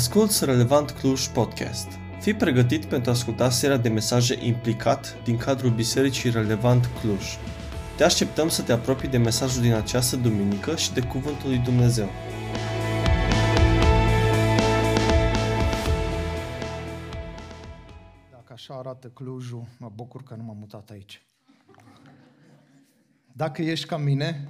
[0.00, 1.88] Asculți Relevant Cluj Podcast.
[2.20, 7.24] Fii pregătit pentru a asculta seria de mesaje implicat din cadrul Bisericii Relevant Cluj.
[7.96, 12.08] Te așteptăm să te apropii de mesajul din această duminică și de Cuvântul lui Dumnezeu.
[18.30, 21.22] Dacă așa arată Clujul, mă bucur că nu m-am mutat aici.
[23.32, 24.48] Dacă ești ca mine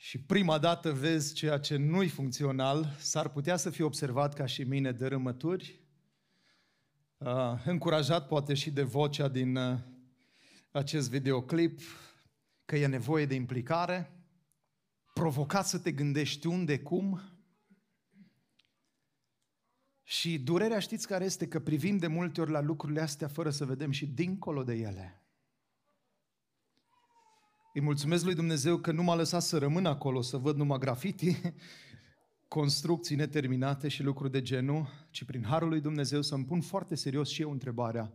[0.00, 4.62] și prima dată vezi ceea ce nu-i funcțional, s-ar putea să fie observat ca și
[4.62, 5.80] mine dărâmături,
[7.16, 9.78] uh, încurajat poate și de vocea din uh,
[10.70, 11.80] acest videoclip,
[12.64, 14.12] că e nevoie de implicare,
[15.14, 17.20] provocat să te gândești unde, cum,
[20.02, 21.48] și durerea știți care este?
[21.48, 25.22] Că privim de multe ori la lucrurile astea fără să vedem și dincolo de ele.
[27.78, 31.40] Îi mulțumesc lui Dumnezeu că nu m-a lăsat să rămân acolo, să văd numai grafiti,
[32.56, 37.28] construcții neterminate și lucruri de genul, ci prin Harul lui Dumnezeu să-mi pun foarte serios
[37.28, 38.12] și eu întrebarea,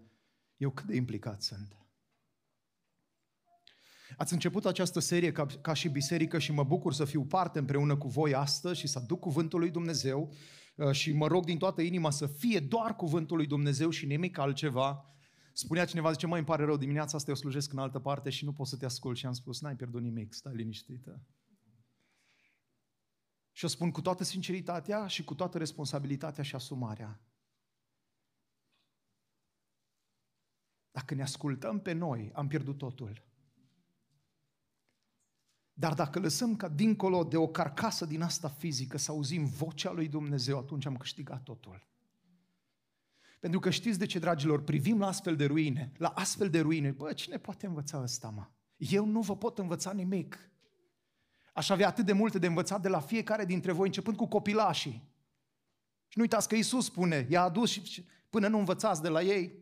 [0.58, 1.78] eu cât de implicat sunt?
[4.17, 7.97] Ați început această serie ca, ca și biserică și mă bucur să fiu parte împreună
[7.97, 10.34] cu voi astăzi și să aduc cuvântul lui Dumnezeu
[10.75, 14.38] uh, și mă rog din toată inima să fie doar cuvântul lui Dumnezeu și nimic
[14.38, 15.12] altceva.
[15.56, 18.46] Spunea cineva, zice, mai îmi pare rău, dimineața asta eu slujesc în altă parte și
[18.46, 19.18] nu pot să te ascult.
[19.18, 21.22] Și am spus, n-ai pierdut nimic, stai liniștită.
[23.52, 27.22] Și o spun cu toată sinceritatea și cu toată responsabilitatea și asumarea.
[30.92, 33.24] Dacă ne ascultăm pe noi, am pierdut totul.
[35.74, 40.08] Dar dacă lăsăm ca dincolo de o carcasă din asta fizică să auzim vocea lui
[40.08, 41.92] Dumnezeu, atunci am câștigat totul.
[43.44, 46.91] Pentru că știți de ce, dragilor, privim la astfel de ruine, la astfel de ruine,
[46.91, 48.47] bă, cine poate învăța ăsta, mă?
[48.77, 50.50] Eu nu vă pot învăța nimic.
[51.53, 55.09] Aș avea atât de multe de învățat de la fiecare dintre voi, începând cu copilașii.
[56.07, 59.53] Și nu uitați că Iisus spune, i-a adus și până nu învățați de la ei.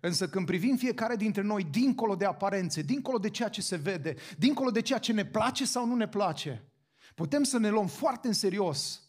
[0.00, 4.14] Însă când privim fiecare dintre noi dincolo de aparențe, dincolo de ceea ce se vede,
[4.38, 6.72] dincolo de ceea ce ne place sau nu ne place,
[7.14, 9.02] putem să ne luăm foarte în serios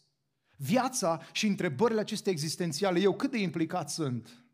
[0.56, 3.00] viața și întrebările acestea existențiale.
[3.00, 4.44] Eu cât de implicat sunt?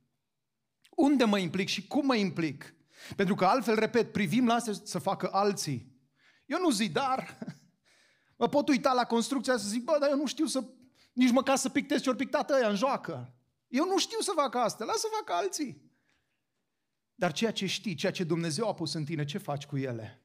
[0.91, 2.75] Unde mă implic și cum mă implic?
[3.17, 5.99] Pentru că altfel, repet, privim la astea să facă alții.
[6.47, 7.39] Eu nu zidar.
[8.37, 10.65] Mă pot uita la construcția să zic, bă, dar eu nu știu să,
[11.13, 13.35] nici măcar să pictez ce-ori pictat ăia în joacă.
[13.69, 15.91] Eu nu știu să fac asta, lasă să facă alții.
[17.15, 20.25] Dar ceea ce știi, ceea ce Dumnezeu a pus în tine, ce faci cu ele?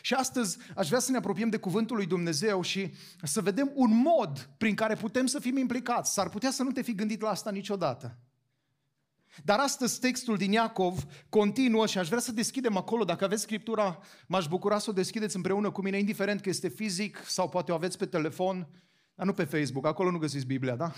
[0.00, 3.96] Și astăzi aș vrea să ne apropiem de Cuvântul lui Dumnezeu și să vedem un
[3.96, 6.12] mod prin care putem să fim implicați.
[6.12, 8.18] S-ar putea să nu te fi gândit la asta niciodată.
[9.44, 13.04] Dar astăzi textul din Iacov continuă și aș vrea să deschidem acolo.
[13.04, 17.22] Dacă aveți Scriptura, m-aș bucura să o deschideți împreună cu mine, indiferent că este fizic
[17.26, 18.68] sau poate o aveți pe telefon,
[19.14, 20.92] dar nu pe Facebook, acolo nu găsiți Biblia, da?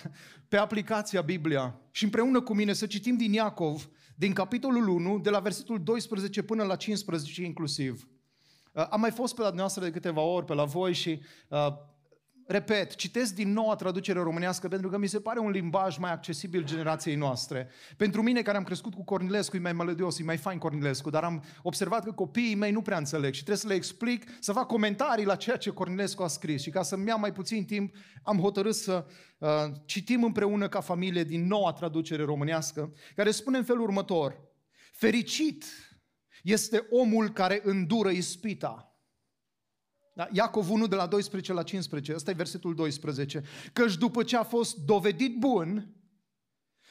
[0.49, 1.81] Pe aplicația Biblia.
[1.91, 6.43] Și împreună cu mine să citim din Iacov, din capitolul 1, de la versetul 12
[6.43, 8.09] până la 15 inclusiv.
[8.79, 11.67] Uh, am mai fost pe la dumneavoastră de câteva ori, pe la voi și uh,
[12.47, 16.65] repet, citesc din noua traducere românească pentru că mi se pare un limbaj mai accesibil
[16.65, 17.69] generației noastre.
[17.97, 21.25] Pentru mine, care am crescut cu Cornilescu, e mai melodios, e mai fain Cornilescu, dar
[21.25, 24.67] am observat că copiii mei nu prea înțeleg și trebuie să le explic, să fac
[24.67, 26.63] comentarii la ceea ce Cornilescu a scris.
[26.63, 29.07] Și ca să-mi ia mai puțin timp, am hotărât să
[29.39, 29.49] uh,
[29.85, 34.41] citim împreună ca familie din noua traducere românească, care spune în felul următor.
[34.93, 35.65] Fericit
[36.43, 38.93] este omul care îndură ispita.
[40.15, 40.29] Da?
[40.33, 43.43] Iacov 1 de la 12 la 15, ăsta e versetul 12.
[43.73, 45.95] Căci după ce a fost dovedit bun,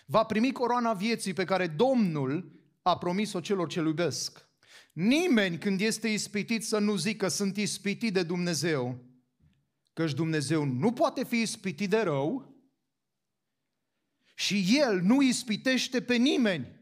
[0.06, 4.50] va primi coroana vieții pe care Domnul a promis-o celor ce iubesc.
[4.94, 9.06] Nimeni când este ispitit să nu zică sunt ispitit de Dumnezeu,
[9.94, 12.56] căci Dumnezeu nu poate fi ispitit de rău
[14.36, 16.77] și El nu ispitește pe nimeni.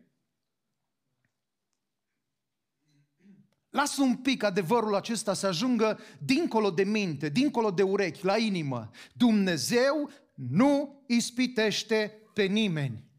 [3.76, 8.90] Lasă un pic adevărul acesta să ajungă dincolo de minte, dincolo de urechi, la inimă.
[9.14, 13.10] Dumnezeu nu ispitește pe nimeni,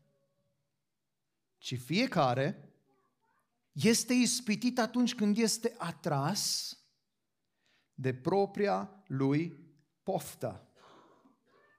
[1.58, 2.72] ci fiecare
[3.72, 6.72] este ispitit atunci când este atras
[7.94, 9.58] de propria lui
[10.02, 10.68] poftă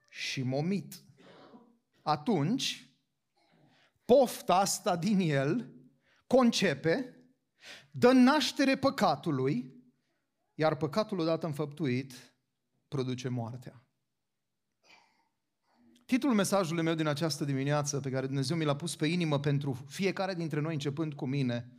[0.09, 1.03] și momit.
[2.01, 2.97] Atunci,
[4.05, 5.73] pofta asta din el
[6.27, 7.16] concepe
[7.97, 9.75] dă naștere păcatului,
[10.53, 12.13] iar păcatul odată înfăptuit
[12.87, 13.81] produce moartea.
[16.05, 19.73] Titlul mesajului meu din această dimineață, pe care Dumnezeu mi l-a pus pe inimă pentru
[19.87, 21.71] fiecare dintre noi, începând cu mine,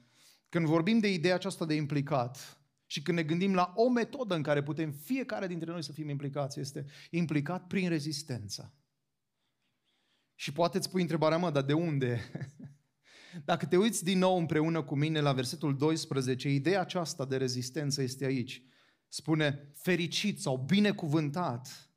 [0.49, 4.43] când vorbim de ideea aceasta de implicat, Și când ne gândim la o metodă în
[4.43, 8.75] care putem fiecare dintre noi să fim implicați, este implicat prin rezistență.
[10.35, 12.21] Și poate îți pui întrebarea, mă, dar de unde?
[13.45, 18.03] Dacă te uiți din nou împreună cu mine la versetul 12, ideea aceasta de rezistență
[18.03, 18.63] este aici.
[19.09, 21.91] Spune, fericit sau binecuvântat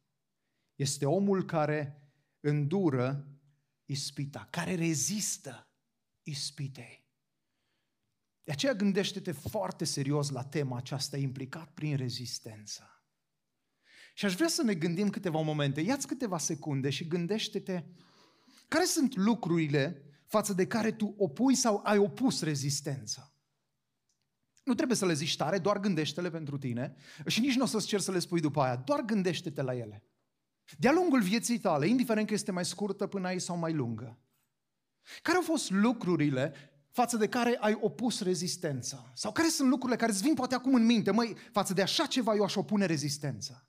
[0.75, 2.01] este omul care
[2.39, 3.27] îndură
[3.85, 5.67] ispita, care rezistă
[6.23, 7.09] ispitei.
[8.43, 13.05] De aceea gândește-te foarte serios la tema aceasta, implicat prin rezistență.
[14.13, 15.81] Și aș vrea să ne gândim câteva momente.
[15.81, 17.83] Ia-ți câteva secunde și gândește-te
[18.67, 23.33] care sunt lucrurile față de care tu opui sau ai opus rezistența.
[24.63, 26.95] Nu trebuie să le zici tare, doar gândește-le pentru tine
[27.25, 30.03] și nici nu o să-ți cer să le spui după aia, doar gândește-te la ele.
[30.77, 34.19] De-a lungul vieții tale, indiferent că este mai scurtă până aici sau mai lungă,
[35.21, 36.53] care au fost lucrurile
[36.89, 39.11] față de care ai opus rezistența?
[39.15, 41.11] Sau care sunt lucrurile care îți vin poate acum în minte?
[41.11, 43.65] Măi, față de așa ceva eu aș opune rezistența.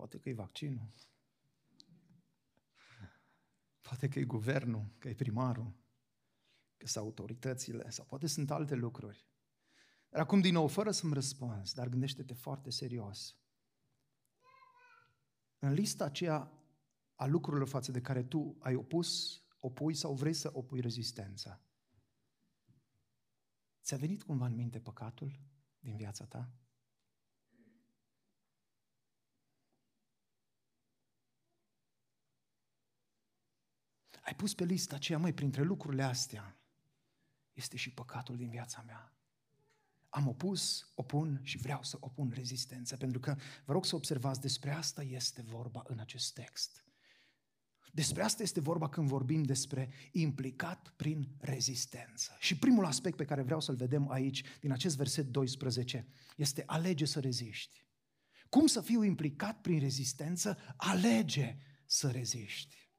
[0.00, 0.92] Poate că e vaccinul.
[3.80, 5.74] Poate că e guvernul, că e primarul,
[6.76, 9.28] că sunt autoritățile, sau poate sunt alte lucruri.
[10.08, 13.36] Dar acum, din nou, fără să-mi răspunzi, dar gândește-te foarte serios.
[15.58, 16.52] În lista aceea
[17.14, 21.60] a lucrurilor față de care tu ai opus, opui sau vrei să opui rezistența,
[23.82, 25.40] ți-a venit cumva în minte păcatul
[25.78, 26.52] din viața ta?
[34.20, 36.60] Ai pus pe lista aceea, măi, printre lucrurile astea,
[37.52, 39.14] este și păcatul din viața mea.
[40.08, 44.70] Am opus, opun și vreau să opun rezistență, pentru că vă rog să observați, despre
[44.70, 46.84] asta este vorba în acest text.
[47.92, 52.36] Despre asta este vorba când vorbim despre implicat prin rezistență.
[52.38, 56.06] Și primul aspect pe care vreau să-l vedem aici, din acest verset 12,
[56.36, 57.84] este alege să reziști.
[58.48, 60.58] Cum să fiu implicat prin rezistență?
[60.76, 61.56] Alege
[61.86, 62.89] să reziști.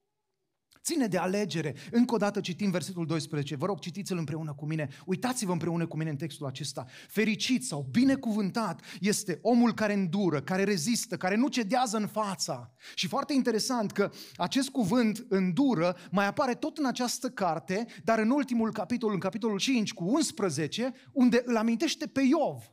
[0.84, 1.76] Ține de alegere.
[1.92, 3.56] Încă o dată citim versetul 12.
[3.56, 4.90] Vă rog, citiți-l împreună cu mine.
[5.06, 6.86] Uitați-vă împreună cu mine în textul acesta.
[7.08, 12.74] Fericit sau binecuvântat este omul care îndură, care rezistă, care nu cedează în fața.
[12.96, 18.30] Și foarte interesant că acest cuvânt îndură mai apare tot în această carte, dar în
[18.30, 22.72] ultimul capitol, în capitolul 5 cu 11, unde îl amintește pe Iov.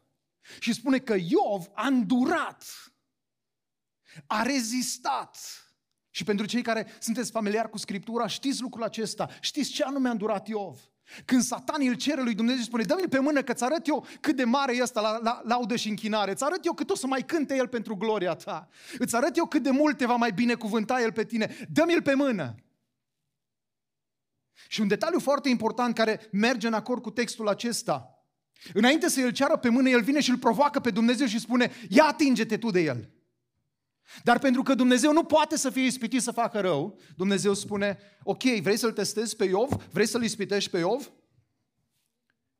[0.58, 2.64] Și spune că Iov a îndurat,
[4.26, 5.38] a rezistat,
[6.10, 10.10] și pentru cei care sunteți familiari cu Scriptura, știți lucrul acesta, știți ce anume a
[10.10, 10.80] îndurat Iov.
[11.24, 14.06] Când satan îl cere lui Dumnezeu și spune, dă-mi pe mână că ți arăt eu
[14.20, 16.94] cât de mare e ăsta la, la laudă și închinare, îți arăt eu cât o
[16.94, 18.68] să mai cânte el pentru gloria ta,
[18.98, 22.14] îți arăt eu cât de mult te va mai binecuvânta el pe tine, dă-mi-l pe
[22.14, 22.54] mână.
[24.68, 28.24] Și un detaliu foarte important care merge în acord cu textul acesta,
[28.72, 31.72] înainte să îl ceară pe mână, el vine și îl provoacă pe Dumnezeu și spune,
[31.88, 33.10] ia atinge-te tu de el.
[34.22, 38.42] Dar pentru că Dumnezeu nu poate să fie ispitit să facă rău, Dumnezeu spune, ok,
[38.42, 39.88] vrei să-l testezi pe Iov?
[39.90, 41.10] Vrei să-l ispitești pe Iov?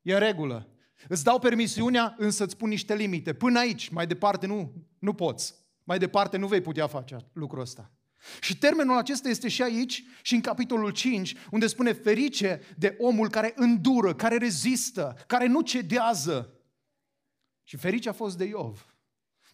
[0.03, 0.69] E în regulă.
[1.09, 3.33] Îți dau permisiunea, însă îți pun niște limite.
[3.33, 5.55] Până aici, mai departe nu, nu poți.
[5.85, 7.93] Mai departe nu vei putea face lucrul ăsta.
[8.41, 13.29] Și termenul acesta este și aici și în capitolul 5, unde spune ferice de omul
[13.29, 16.53] care îndură, care rezistă, care nu cedează.
[17.63, 18.98] Și ferice a fost de Iov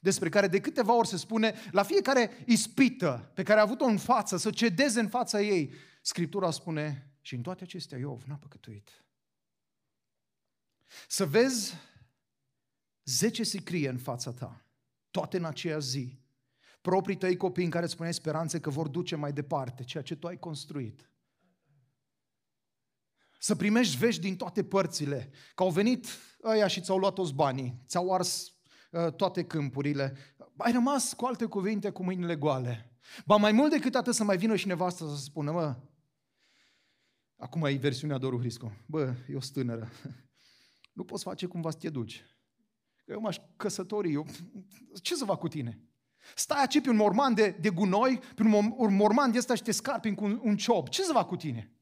[0.04, 3.98] despre care de câteva ori se spune la fiecare ispită pe care a avut-o în
[3.98, 5.72] față, să cedeze în fața ei.
[6.02, 9.04] Scriptura spune, și în toate acestea Iov n-a păcătuit.
[11.08, 11.74] Să vezi
[13.04, 14.64] zece sicrie în fața ta,
[15.10, 16.18] toate în aceea zi,
[16.80, 20.26] proprii tăi copii în care spuneai speranțe că vor duce mai departe ceea ce tu
[20.26, 21.10] ai construit.
[23.38, 26.06] Să primești vești din toate părțile, că au venit
[26.42, 28.53] ăia și ți-au luat toți banii, ți-au ars Uh,
[29.16, 30.16] toate câmpurile.
[30.56, 32.98] Ai rămas, cu alte cuvinte, cu mâinile goale.
[33.26, 35.76] Ba mai mult decât atât să mai vină și nevastă să spună, mă,
[37.36, 39.88] acum e versiunea Doru Hrisco, bă, e o stânără,
[40.92, 42.24] nu poți face cumva să te duci.
[43.06, 44.26] Eu m-aș căsători, eu,
[45.02, 45.80] ce să fac cu tine?
[46.34, 49.62] Stai aici pe un morman de, de gunoi, pe un, un morman de ăsta și
[49.62, 50.88] te scarpi cu un, un ciob.
[50.88, 51.72] Ce să fac cu tine?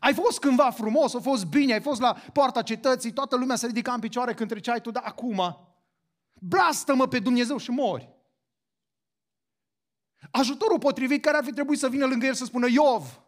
[0.00, 3.66] Ai fost cândva frumos, a fost bine, ai fost la poarta cetății, toată lumea se
[3.66, 5.56] ridica în picioare când treceai tu, dar acum
[6.40, 8.16] Blastă-mă pe Dumnezeu și mori.
[10.30, 13.22] Ajutorul potrivit care ar fi trebuit să vină lângă el să spună Iov,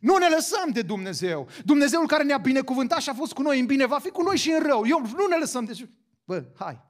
[0.00, 1.48] nu ne lăsăm de Dumnezeu.
[1.64, 4.36] Dumnezeul care ne-a binecuvântat și a fost cu noi în bine, va fi cu noi
[4.36, 4.86] și în rău.
[4.86, 5.88] Eu nu ne lăsăm de...
[6.24, 6.84] Bă, hai.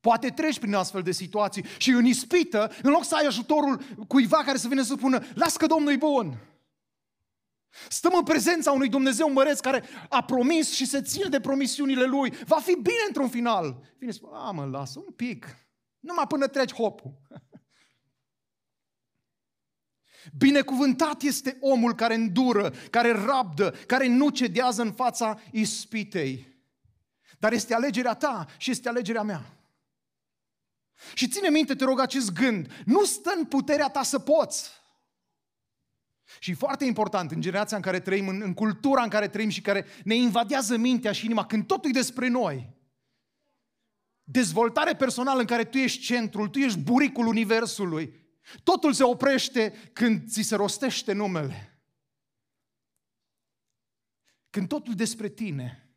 [0.00, 4.42] Poate treci prin astfel de situații și în ispită, în loc să ai ajutorul cuiva
[4.44, 6.38] care să vină să spună, las că Domnul e bun.
[7.88, 12.30] Stăm în prezența unui Dumnezeu măreț care a promis și se ține de promisiunile Lui.
[12.30, 13.94] Va fi bine într-un final.
[13.98, 15.56] Vine și spune, a mă, lasă un pic.
[16.00, 17.18] Numai până treci hopul.
[20.38, 26.52] Binecuvântat este omul care îndură, care rabdă, care nu cedează în fața ispitei.
[27.38, 29.58] Dar este alegerea ta și este alegerea mea.
[31.14, 32.82] Și ține minte, te rog, acest gând.
[32.84, 34.70] Nu stă în puterea ta să poți.
[36.38, 39.60] Și foarte important, în generația în care trăim, în, în cultura în care trăim și
[39.60, 42.74] care ne invadează mintea și inima, când totul e despre noi,
[44.22, 48.22] dezvoltare personală în care tu ești centrul, tu ești buricul universului,
[48.62, 51.68] totul se oprește când ți se rostește numele.
[54.50, 55.96] Când totul despre tine,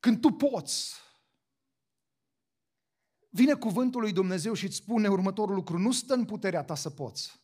[0.00, 0.94] când tu poți,
[3.28, 6.90] vine cuvântul lui Dumnezeu și îți spune următorul lucru, nu stă în puterea ta să
[6.90, 7.39] poți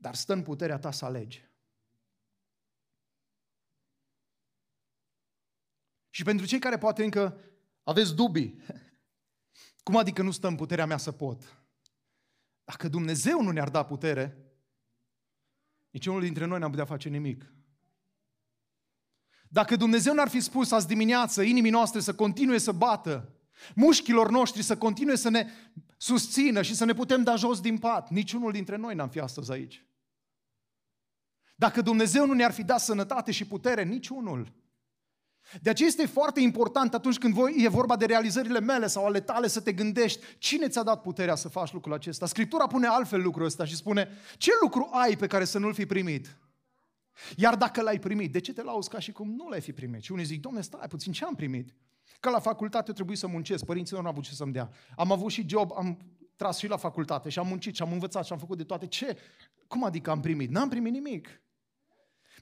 [0.00, 1.48] dar stă în puterea ta să alegi.
[6.10, 7.40] Și pentru cei care poate încă
[7.82, 8.62] aveți dubii,
[9.84, 11.64] cum adică nu stă în puterea mea să pot?
[12.64, 14.36] Dacă Dumnezeu nu ne-ar da putere,
[15.90, 17.52] niciunul dintre noi n-am putea face nimic.
[19.48, 23.34] Dacă Dumnezeu n-ar fi spus azi dimineață inimii noastre să continue să bată,
[23.74, 25.50] mușchilor noștri să continue să ne
[25.96, 29.52] susțină și să ne putem da jos din pat, niciunul dintre noi n-am fi astăzi
[29.52, 29.84] aici.
[31.60, 34.52] Dacă Dumnezeu nu ne-ar fi dat sănătate și putere, niciunul.
[35.62, 39.20] De aceea este foarte important atunci când voi, e vorba de realizările mele sau ale
[39.20, 42.26] tale să te gândești cine ți-a dat puterea să faci lucrul acesta.
[42.26, 45.86] Scriptura pune altfel lucrul ăsta și spune ce lucru ai pe care să nu-l fi
[45.86, 46.38] primit?
[47.36, 50.02] Iar dacă l-ai primit, de ce te lauzi ca și cum nu l-ai fi primit?
[50.02, 51.74] Și unii zic, domne, stai puțin, ce am primit?
[52.20, 54.70] Că la facultate trebuie să muncesc, părinții nu au avut ce să-mi dea.
[54.96, 55.98] Am avut și job, am
[56.36, 58.86] tras și la facultate și am muncit și am învățat și am făcut de toate.
[58.86, 59.16] Ce?
[59.66, 60.50] Cum adică am primit?
[60.50, 61.42] N-am primit nimic.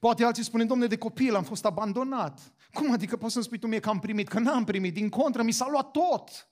[0.00, 2.52] Poate alții spune, domne, de copil am fost abandonat.
[2.72, 4.28] Cum adică poți să-mi spui tu mie că am primit?
[4.28, 6.48] Că n-am primit, din contră, mi s-a luat tot.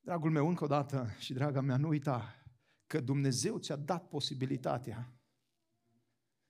[0.00, 2.34] Dragul meu, încă o dată, și draga mea, nu uita
[2.86, 5.12] că Dumnezeu ți-a dat posibilitatea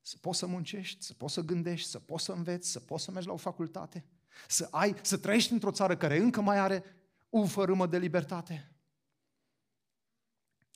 [0.01, 3.11] să poți să muncești, să poți să gândești, să poți să înveți, să poți să
[3.11, 4.05] mergi la o facultate,
[4.49, 6.85] să ai, să trăiești într-o țară care încă mai are
[7.31, 8.73] o fărâmă de libertate.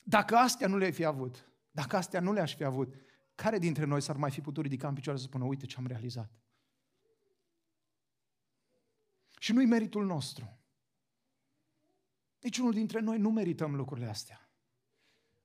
[0.02, 2.94] Dacă astea nu le-ai fi avut, dacă astea nu le-aș fi avut,
[3.36, 5.86] care dintre noi s-ar mai fi putut ridica în picioare să spună, uite ce am
[5.86, 6.30] realizat?
[9.38, 10.58] Și nu-i meritul nostru.
[12.40, 14.50] Niciunul dintre noi nu merităm lucrurile astea.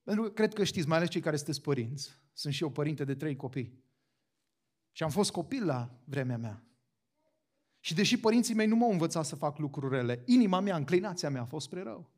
[0.02, 2.20] Pentru că cred că știți, mai ales cei care sunteți părinți.
[2.32, 3.84] Sunt și eu părinte de trei copii.
[4.92, 6.64] Și am fost copil la vremea mea.
[7.80, 11.42] Și deși părinții mei nu m-au învățat să fac lucruri rele, inima mea, înclinația mea
[11.42, 12.10] a fost spre rău.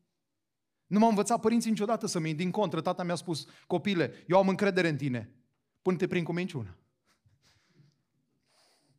[0.87, 2.81] Nu m-au învățat părinții niciodată să mi din contră.
[2.81, 5.44] Tata mi-a spus, copile, eu am încredere în tine
[5.85, 6.77] până te prind cu minciună.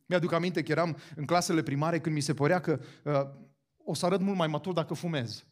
[0.06, 3.20] Mi-aduc aminte că eram în clasele primare când mi se părea că uh,
[3.84, 5.44] o să arăt mult mai matur dacă fumez.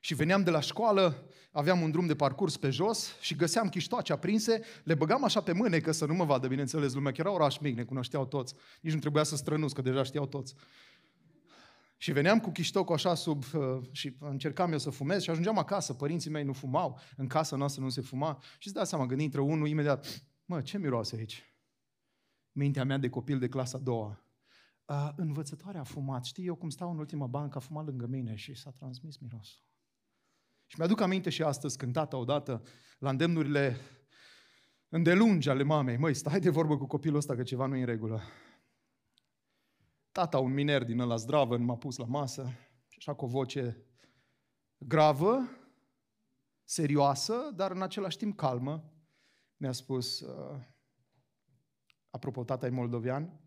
[0.00, 4.12] Și veneam de la școală, aveam un drum de parcurs pe jos și găseam chiștoace
[4.12, 7.32] aprinse, le băgam așa pe mâne că să nu mă vadă, bineînțeles, lumea, că era
[7.32, 8.54] oraș mic, ne cunoșteau toți.
[8.80, 10.54] Nici nu trebuia să strănus, că deja știau toți.
[11.96, 15.92] Și veneam cu chiștocul așa sub, uh, și încercam eu să fumez și ajungeam acasă,
[15.92, 18.38] părinții mei nu fumau, în casa noastră nu se fuma.
[18.58, 21.44] Și îți dați seama, când intră unul, imediat, Mă, ce miroase aici?
[22.52, 24.22] Mintea mea de copil de clasa a doua.
[24.84, 26.24] Uh, învățătoarea a fumat.
[26.24, 29.62] Știi, eu cum stau în ultima bancă, a fumat lângă mine și s-a transmis mirosul.
[30.66, 32.62] Și mi-aduc aminte și astăzi când tata odată,
[32.98, 33.76] la îndemnurile
[34.88, 37.86] îndelungi ale mamei, măi, stai de vorbă cu copilul ăsta că ceva nu e în
[37.86, 38.22] regulă.
[40.12, 42.52] Tata, un miner din ăla zdravă, m-a pus la masă
[42.88, 43.86] și așa cu o voce
[44.78, 45.48] gravă,
[46.64, 48.92] serioasă, dar în același timp calmă
[49.58, 50.60] mi-a spus, uh,
[52.10, 53.40] apropo, tata e moldovean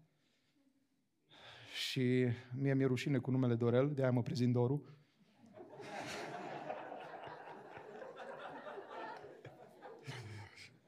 [1.73, 4.83] și mie mi-e rușine cu numele Dorel, de aia mă prezint Doru.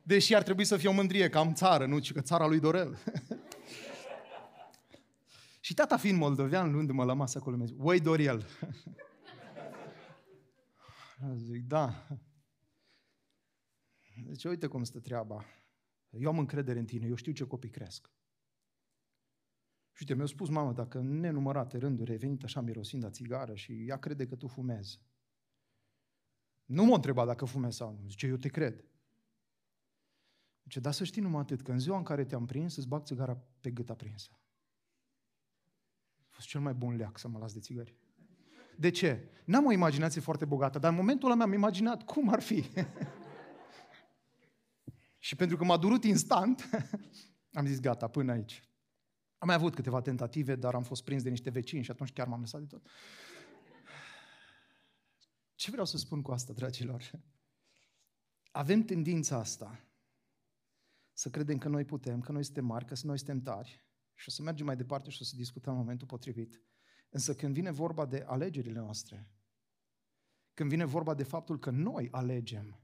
[0.04, 2.60] Deși ar trebui să fie o mândrie, că am țară, nu, ci că țara lui
[2.60, 2.98] Dorel.
[5.66, 8.46] și tata fiind moldovean, luându-mă la masă acolo, mi-a zis, Uai, Doriel.
[11.36, 12.08] Zic, da,
[14.32, 15.46] Zice, uite cum stă treaba.
[16.10, 18.12] Eu am încredere în tine, eu știu ce copii cresc.
[19.92, 23.56] Și uite, mi-a spus mama, dacă în nenumărate rânduri ai venit așa mirosind a țigară
[23.56, 25.02] și ea crede că tu fumezi.
[26.66, 28.08] Nu m-a întrebat dacă fumezi sau nu.
[28.08, 28.86] Zice, eu te cred.
[30.64, 33.04] Zice, dar să știi numai atât, că în ziua în care te-am prins, îți bag
[33.04, 34.30] țigara pe gât aprinsă.
[36.18, 37.96] A fost cel mai bun leac să mă las de țigări.
[38.78, 39.30] De ce?
[39.46, 42.64] N-am o imaginație foarte bogată, dar în momentul ăla mi-am imaginat cum ar fi.
[45.24, 46.70] și pentru că m-a durut instant,
[47.60, 48.70] am zis gata, până aici.
[49.38, 52.28] Am mai avut câteva tentative, dar am fost prins de niște vecini și atunci chiar
[52.28, 52.88] m-am lăsat de tot.
[55.56, 57.12] Ce vreau să spun cu asta, dragilor?
[58.52, 59.88] Avem tendința asta
[61.14, 64.32] să credem că noi putem, că noi suntem mari, că noi suntem tari și o
[64.32, 66.62] să mergem mai departe și o să discutăm în momentul potrivit.
[67.10, 69.30] Însă când vine vorba de alegerile noastre,
[70.54, 72.83] când vine vorba de faptul că noi alegem,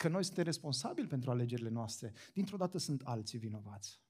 [0.00, 4.02] că noi suntem responsabili pentru alegerile noastre, dintr-o dată sunt alții vinovați.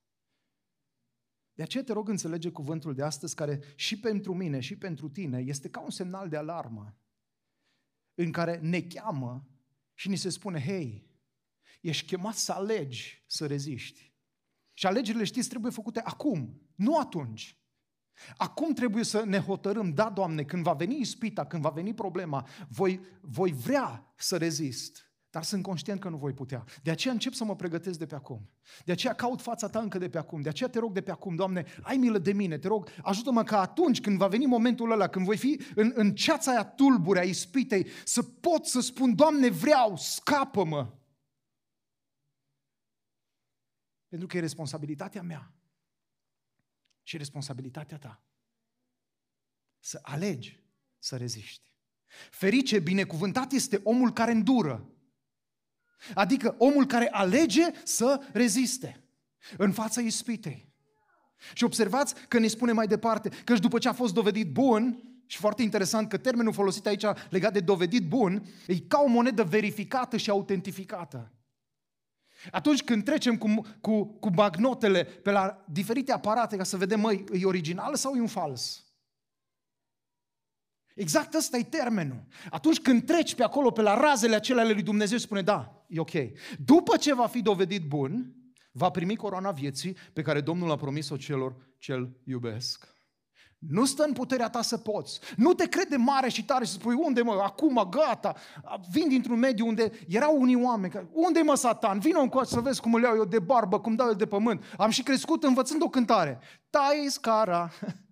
[1.52, 5.38] De aceea te rog înțelege cuvântul de astăzi care și pentru mine și pentru tine
[5.38, 6.96] este ca un semnal de alarmă
[8.14, 9.48] în care ne cheamă
[9.94, 11.10] și ni se spune, hei,
[11.80, 14.12] ești chemat să alegi să reziști.
[14.72, 17.58] Și alegerile, știți, trebuie făcute acum, nu atunci.
[18.36, 22.48] Acum trebuie să ne hotărâm, da, Doamne, când va veni ispita, când va veni problema,
[22.68, 25.09] voi, voi vrea să rezist.
[25.30, 26.64] Dar sunt conștient că nu voi putea.
[26.82, 28.50] De aceea încep să mă pregătesc de pe acum.
[28.84, 30.40] De aceea caut fața ta încă de pe acum.
[30.40, 32.58] De aceea te rog de pe acum, Doamne, ai milă de mine.
[32.58, 36.14] Te rog, ajută-mă ca atunci când va veni momentul ăla, când voi fi în, în
[36.14, 40.94] ceața aia tulbure a ispitei, să pot să spun, Doamne, vreau, scapă-mă.
[44.08, 45.54] Pentru că e responsabilitatea mea
[47.02, 48.22] și responsabilitatea ta.
[49.78, 50.62] Să alegi
[50.98, 51.72] să reziști.
[52.30, 54.94] Ferice, binecuvântat este omul care îndură.
[56.14, 59.04] Adică omul care alege să reziste
[59.56, 60.68] în fața ispitei.
[61.52, 65.38] Și observați că ne spune mai departe că după ce a fost dovedit bun, și
[65.38, 70.16] foarte interesant că termenul folosit aici legat de dovedit bun, e ca o monedă verificată
[70.16, 71.32] și autentificată.
[72.50, 77.24] Atunci când trecem cu, cu, cu bagnotele pe la diferite aparate ca să vedem, măi,
[77.32, 78.84] e original sau e un fals?
[80.94, 82.24] Exact ăsta e termenul.
[82.50, 86.00] Atunci când treci pe acolo, pe la razele acelea ale lui Dumnezeu, spune, da, e
[86.00, 86.10] ok.
[86.64, 88.34] După ce va fi dovedit bun,
[88.72, 92.98] va primi coroana vieții pe care Domnul a promis-o celor ce-L iubesc.
[93.58, 95.20] Nu stă în puterea ta să poți.
[95.36, 98.34] Nu te crede mare și tare și spui, unde mă, acum, gata.
[98.90, 101.98] Vin dintr-un mediu unde erau unii oameni, care, unde mă satan?
[101.98, 104.64] Vino încoace să vezi cum îl iau eu de barbă, cum dau eu de pământ.
[104.76, 106.38] Am și crescut învățând o cântare.
[106.70, 107.70] Tai scara.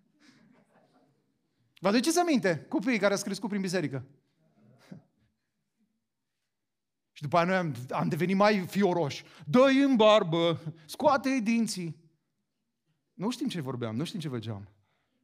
[1.81, 2.67] Vă aduceți aminte?
[2.69, 4.05] Copiii care au crescut prin biserică.
[7.17, 9.25] Și după aia noi am, am devenit mai fioroși.
[9.47, 11.97] Dă-i în barbă, scoate-i dinții.
[13.15, 14.69] Nu știm ce vorbeam, nu știm ce făceam.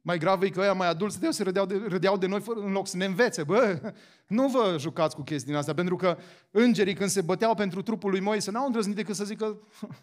[0.01, 2.59] Mai grav e că ăia mai adulți de se râdeau de, râdeau de noi fără,
[2.59, 3.43] în loc să ne învețe.
[3.43, 3.93] Bă,
[4.27, 6.17] nu vă jucați cu chestii din astea, pentru că
[6.51, 9.59] îngerii când se băteau pentru trupul lui Moise n-au îndrăznit decât să zică...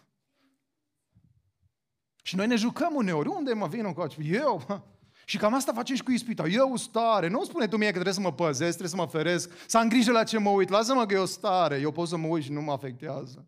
[2.27, 3.27] și noi ne jucăm uneori.
[3.27, 4.21] Unde mă vin încoace?
[4.21, 4.83] Eu?
[5.25, 6.47] Și cam asta facem și cu ispita.
[6.47, 7.27] Eu stare.
[7.27, 9.89] Nu spune tu mie că trebuie să mă păzesc, trebuie să mă feresc, să am
[9.89, 10.69] grijă la ce mă uit.
[10.69, 11.79] Lasă-mă că eu stare.
[11.79, 13.47] Eu pot să mă uit și nu mă afectează.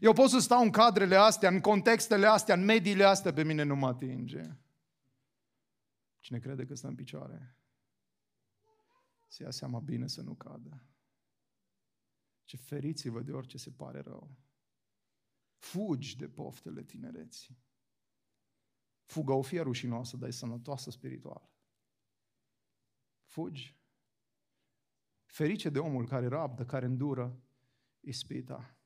[0.00, 3.62] Eu pot să stau în cadrele astea, în contextele astea, în mediile astea, pe mine
[3.62, 4.42] nu mă atinge.
[6.18, 7.56] Cine crede că stă în picioare,
[9.28, 10.82] să ia seama bine să nu cadă.
[12.44, 14.30] Ce feriți-vă de orice se pare rău.
[15.56, 17.58] Fugi de poftele tinereții.
[19.04, 21.50] Fuga o fie rușinoasă, dar e sănătoasă spiritual.
[23.24, 23.76] Fugi.
[25.24, 27.40] Ferice de omul care rabdă, care îndură
[28.00, 28.78] ispita.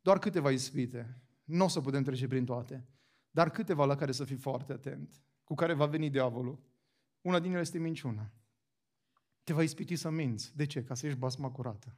[0.00, 1.22] Doar câteva ispite.
[1.44, 2.88] Nu o să putem trece prin toate.
[3.30, 5.24] Dar câteva la care să fii foarte atent.
[5.44, 6.62] Cu care va veni diavolul.
[7.20, 8.32] Una din ele este minciuna.
[9.44, 10.56] Te va ispiti să minți.
[10.56, 10.84] De ce?
[10.84, 11.96] Ca să ieși basma curată.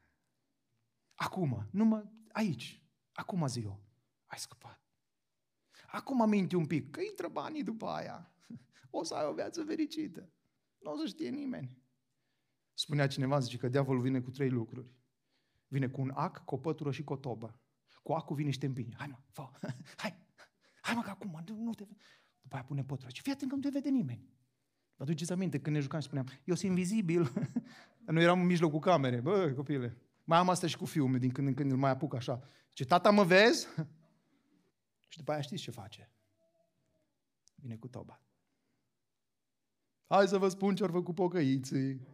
[1.14, 2.82] Acum, numai aici.
[3.18, 3.80] Acum zi eu.
[4.26, 4.80] Ai scăpat.
[5.86, 8.32] Acum minti un pic, că intră banii după aia.
[8.90, 10.32] O să ai o viață fericită.
[10.78, 11.82] Nu o să știe nimeni.
[12.74, 14.90] Spunea cineva, zice că diavolul vine cu trei lucruri.
[15.68, 17.60] Vine cu un ac, cu o pătură și cu o tobă.
[18.02, 18.96] Cu acul vine și te împinge.
[18.96, 19.50] Hai mă, fă,
[20.02, 20.26] hai,
[20.80, 21.84] hai mă că acum, nu te...
[22.40, 23.08] După aia pune pătura.
[23.08, 24.32] Și fii atent că nu te vede nimeni.
[24.96, 27.32] Vă aduceți aminte când ne jucam și spuneam, eu sunt invizibil.
[28.06, 29.20] nu eram în mijlocul camerei.
[29.20, 29.96] Bă, copile,
[30.28, 32.48] mai am asta și cu fiul meu, din când în când îl mai apuc așa.
[32.72, 33.66] Ce tata mă vezi?
[35.08, 36.12] și după aia știți ce face?
[37.54, 38.22] Vine cu toba.
[40.06, 42.06] Hai să vă spun ce ar făcut pocăiții.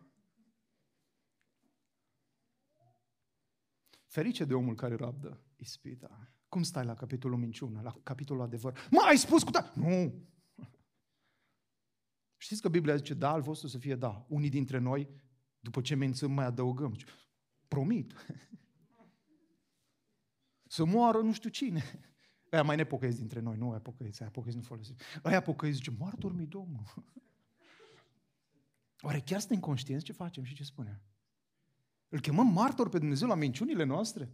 [4.07, 6.33] Ferice de omul care rabdă ispita.
[6.49, 8.89] Cum stai la capitolul minciună, la capitolul adevăr?
[8.91, 9.73] Mă, ai spus cu ta...
[9.75, 10.15] Nu!
[12.45, 14.27] Știți că Biblia zice, da, al vostru să fie da.
[14.29, 15.09] Unii dintre noi,
[15.61, 16.97] după ce mențim, mai adăugăm.
[17.75, 18.15] Promit.
[20.67, 21.83] Să moară nu știu cine.
[22.51, 24.95] Aia mai nepocăiți dintre noi, nu aia pocăiți, aia pocăiți nu folosim.
[25.23, 26.85] Aia pocăiți zice, martor mi Domnul.
[29.01, 31.03] Oare chiar suntem conștienți ce facem și ce spunem?
[32.09, 34.33] Îl chemăm martor pe Dumnezeu la minciunile noastre?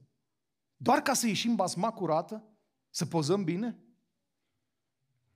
[0.76, 2.44] Doar ca să ieșim basma curată?
[2.90, 3.78] Să pozăm bine?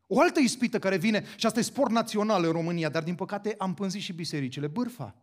[0.07, 3.55] O altă ispită care vine, și asta e sport național în România, dar din păcate
[3.59, 5.19] am pânzit și bisericile, bârfa.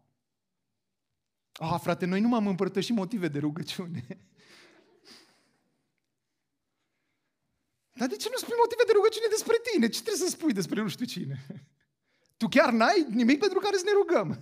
[1.53, 4.05] Ah, frate, noi nu m-am împărtășit motive de rugăciune.
[7.93, 9.87] Dar de ce nu spui motive de rugăciune despre tine?
[9.89, 11.65] Ce trebuie să spui despre nu știu cine?
[12.37, 14.41] Tu chiar n-ai nimic pentru care să ne rugăm.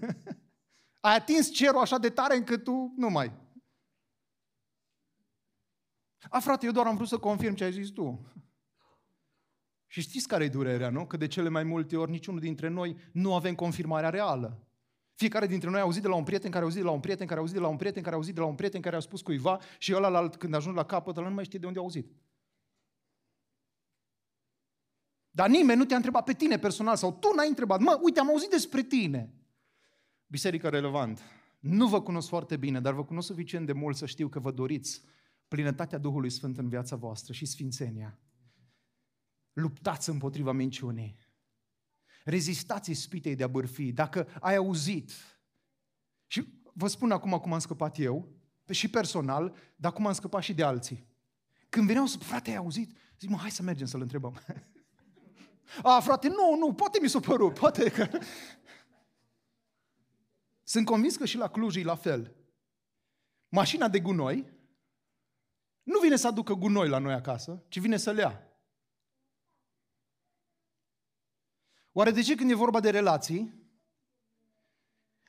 [1.00, 3.32] Ai atins cerul așa de tare încât tu nu mai.
[6.30, 8.34] A, frate, eu doar am vrut să confirm ce ai zis tu.
[9.88, 11.08] Și știți care e durerea, nu?
[11.08, 14.69] Că de cele mai multe ori niciunul dintre noi nu avem confirmarea reală.
[15.20, 17.00] Fiecare dintre noi a auzit de la un prieten care a auzit de la un
[17.00, 18.82] prieten care a auzit de la un prieten care a auzit de la un prieten
[18.82, 21.66] care a spus cuiva și ăla când ajung la capăt, ăla nu mai știe de
[21.66, 22.12] unde a auzit.
[25.30, 27.80] Dar nimeni nu te-a întrebat pe tine personal sau tu n-ai întrebat.
[27.80, 29.34] Mă, uite, am auzit despre tine.
[30.28, 31.22] Biserică relevant.
[31.60, 34.52] Nu vă cunosc foarte bine, dar vă cunosc suficient de mult să știu că vă
[34.52, 35.02] doriți
[35.48, 38.20] plinătatea Duhului Sfânt în viața voastră și sfințenia.
[39.54, 41.18] Luptați împotriva minciunii.
[42.30, 43.92] Rezistați ispitei de a bârfi.
[43.92, 45.12] Dacă ai auzit,
[46.28, 48.28] și vă spun acum cum am scăpat eu,
[48.70, 51.08] și personal, dar cum am scăpat și de alții.
[51.70, 52.98] Când veneau să, frate, ai auzit?
[53.20, 54.42] Zic, mă, hai să mergem să-l întrebăm.
[55.84, 58.08] A, frate, nu, nu, poate mi s-a părut, poate că...
[60.64, 62.36] Sunt convins că și la Cluj e la fel.
[63.50, 64.58] Mașina de gunoi
[65.84, 68.49] nu vine să aducă gunoi la noi acasă, ci vine să le ia.
[72.00, 73.54] Oare de ce când e vorba de relații,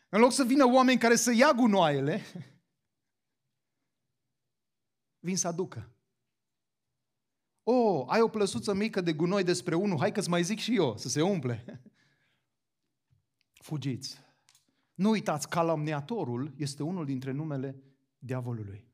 [0.08, 2.22] în loc să vină oameni care să ia gunoaiele,
[5.26, 5.92] vin să aducă?
[7.62, 10.76] O, oh, ai o plăsuță mică de gunoi despre unul, hai că-ți mai zic și
[10.76, 11.82] eu, să se umple.
[13.68, 14.18] Fugiți.
[14.94, 17.82] Nu uitați, calomniatorul este unul dintre numele
[18.18, 18.88] diavolului,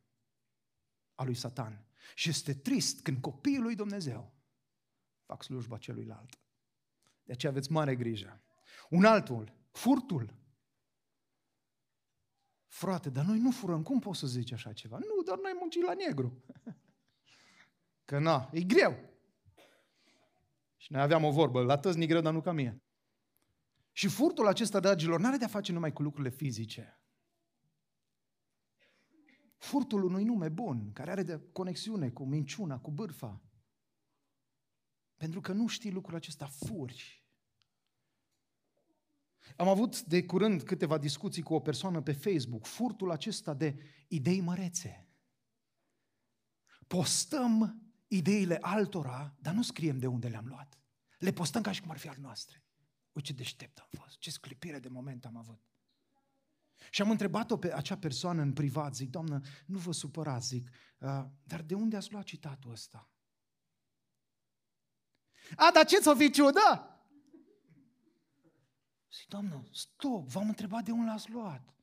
[1.15, 1.87] a lui Satan.
[2.15, 4.33] Și este trist când copiii lui Dumnezeu
[5.25, 6.39] fac slujba celuilalt.
[7.27, 8.43] De aceea aveți mare grijă.
[8.91, 10.35] Un altul, furtul.
[12.67, 13.83] Frate, dar noi nu furăm.
[13.83, 14.99] Cum poți să zici așa ceva?
[14.99, 16.45] Nu, dar noi muncim la negru.
[18.05, 19.15] Că na, e greu.
[20.77, 22.83] Și noi aveam o vorbă, la tăți ni greu, dar nu ca mie.
[23.93, 27.01] Și furtul acesta, dragilor, nu are de-a face numai cu lucrurile fizice.
[29.57, 33.46] Furtul unui nume bun, care are de conexiune cu minciuna, cu bârfa.
[35.17, 37.25] Pentru că nu știi lucrul acesta, furi.
[39.57, 44.41] Am avut de curând câteva discuții cu o persoană pe Facebook, furtul acesta de idei
[44.41, 45.09] mărețe.
[46.87, 50.79] Postăm ideile altora, dar nu scriem de unde le-am luat.
[51.19, 52.65] Le postăm ca și cum ar fi al noastre.
[53.13, 55.61] Uite ce deștept am fost, ce sclipire de moment am avut.
[56.91, 61.25] Și am întrebat-o pe acea persoană în privat, zic, doamnă, nu vă supărați, zic, uh,
[61.43, 63.11] dar de unde ați luat citatul ăsta?
[65.57, 66.91] A, dar ce ți-o fi ciudă?
[69.13, 71.75] Zic, doamnă, stop, v-am întrebat de unde l-ați luat.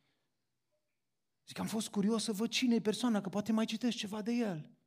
[1.47, 4.32] Zic, am fost curios să văd cine e persoana, că poate mai citesc ceva de
[4.32, 4.78] el.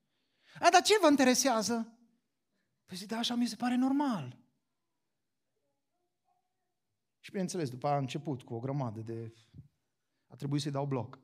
[0.60, 1.98] A, dar ce vă interesează?
[2.84, 4.38] Păi zic, da, așa mi se pare normal.
[7.18, 9.34] Și bineînțeles, după aia a început cu o grămadă de...
[10.26, 11.20] A trebuit să-i dau bloc.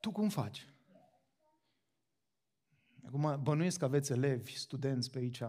[0.00, 0.71] Tu cum faci?
[3.02, 5.42] Acum bănuiesc că aveți elevi, studenți pe aici.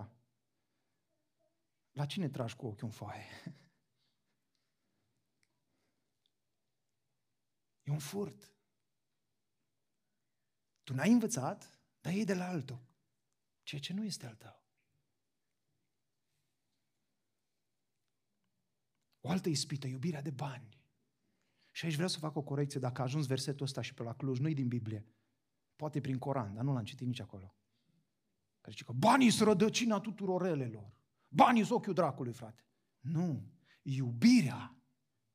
[1.92, 3.26] La cine tragi cu ochiul în foaie?
[7.84, 8.54] E un furt.
[10.84, 12.80] Tu n-ai învățat, dar e de la altul.
[13.64, 14.64] Ceea ce nu este al tău.
[19.20, 20.82] O altă ispită, iubirea de bani.
[21.72, 22.80] Și aici vreau să fac o corecție.
[22.80, 25.06] Dacă a ajuns versetul ăsta și pe la Cluj, nu-i din Biblie.
[25.76, 27.56] Poate prin Coran, dar nu l-am citit nici acolo.
[28.62, 30.94] Care zice că banii sunt rădăcina tuturor relelor.
[31.28, 32.66] Banii sunt ochiul dracului, frate.
[33.00, 33.52] Nu.
[33.82, 34.78] Iubirea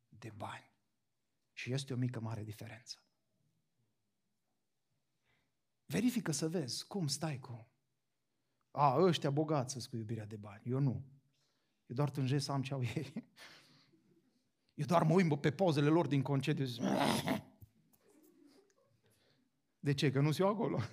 [0.08, 0.72] de bani.
[1.52, 3.02] Și este o mică mare diferență.
[5.86, 7.68] Verifică să vezi cum stai cu...
[8.70, 10.62] A, ăștia bogați să cu iubirea de bani.
[10.64, 11.04] Eu nu.
[11.86, 13.12] Eu doar tânjesc să am ce au ei.
[14.74, 16.66] Eu doar mă uit pe pozele lor din concediu.
[19.80, 20.10] De ce?
[20.10, 20.78] Că nu sunt eu acolo.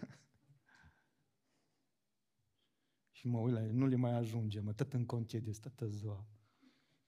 [3.17, 6.27] Și mă uit la el, nu le mai ajunge, mă, tot în concediu, toată ziua.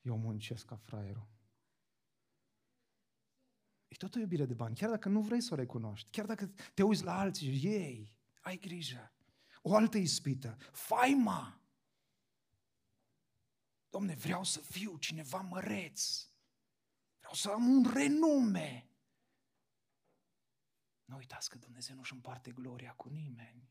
[0.01, 1.27] Eu muncesc ca fraierul.
[3.87, 6.53] E tot o iubire de bani, chiar dacă nu vrei să o recunoști, chiar dacă
[6.73, 9.11] te uiți la alții și ei, ai grijă.
[9.61, 11.61] O altă ispită, faima.
[13.89, 16.29] Domne, vreau să fiu cineva măreț.
[17.17, 18.86] Vreau să am un renume.
[21.07, 23.69] Nu uitați că Dumnezeu nu-și împarte gloria cu nimeni.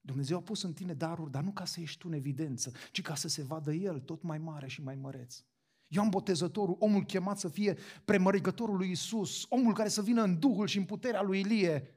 [0.00, 3.02] Dumnezeu a pus în tine daruri, dar nu ca să ești tu în evidență, ci
[3.02, 5.44] ca să se vadă El tot mai mare și mai măreț.
[5.86, 10.66] Ioan Botezătorul, omul chemat să fie premărigătorul lui Isus, omul care să vină în Duhul
[10.66, 11.88] și în puterea lui Ilie.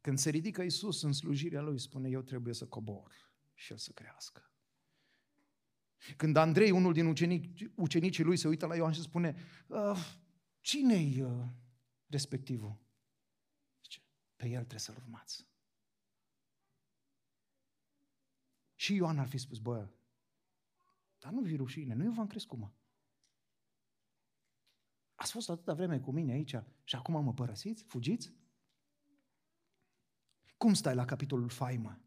[0.00, 3.12] Când se ridică Isus în slujirea lui, spune, eu trebuie să cobor
[3.54, 4.52] și el să crească.
[6.16, 10.14] Când Andrei, unul din ucenici, ucenicii lui, se uită la Ioan și spune, uh,
[10.60, 11.44] cine-i uh,
[12.06, 12.81] respectivul?
[14.42, 15.46] Zice, pe el trebuie să-l urmați.
[18.74, 19.88] Și Ioan ar fi spus, bă,
[21.18, 22.70] dar nu vi rușine, nu eu v-am crescut, mă.
[25.14, 27.84] Ați fost atâta vreme cu mine aici și acum mă părăsiți?
[27.84, 28.32] Fugiți?
[30.56, 32.00] Cum stai la capitolul faimă?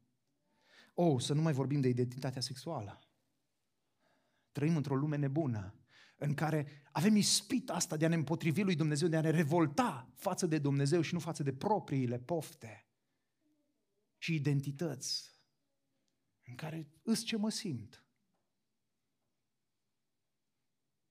[0.93, 2.99] Oh, să nu mai vorbim de identitatea sexuală.
[4.51, 5.73] Trăim într-o lume nebună
[6.15, 10.11] în care avem ispit asta de a ne împotrivi lui Dumnezeu, de a ne revolta
[10.15, 12.87] față de Dumnezeu și nu față de propriile pofte
[14.17, 15.35] și identități
[16.47, 18.05] în care îs ce mă simt,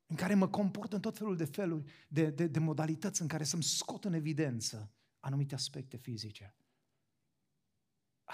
[0.07, 3.45] în care mă comport în tot felul de feluri, de, de, de modalități în care
[3.45, 6.57] să-mi scot în evidență anumite aspecte fizice.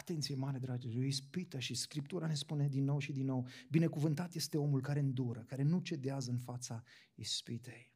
[0.00, 4.34] Atenție mare, dragilor, o ispită și Scriptura ne spune din nou și din nou, binecuvântat
[4.34, 6.82] este omul care îndură, care nu cedează în fața
[7.14, 7.92] ispitei.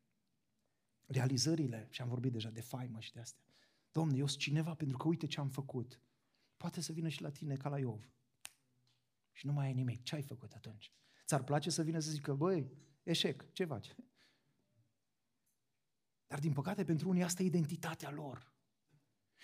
[1.06, 3.44] Realizările, și am vorbit deja de faimă și de astea.
[3.92, 6.00] Domne, eu sunt cineva pentru că uite ce am făcut.
[6.56, 8.10] Poate să vină și la tine ca la Iov.
[9.32, 10.02] Și nu mai ai nimic.
[10.02, 10.92] Ce ai făcut atunci?
[11.26, 12.70] Ți-ar place să vină să zică, băi,
[13.02, 13.94] eșec, ce faci?
[16.26, 18.53] Dar din păcate pentru unii asta e identitatea lor.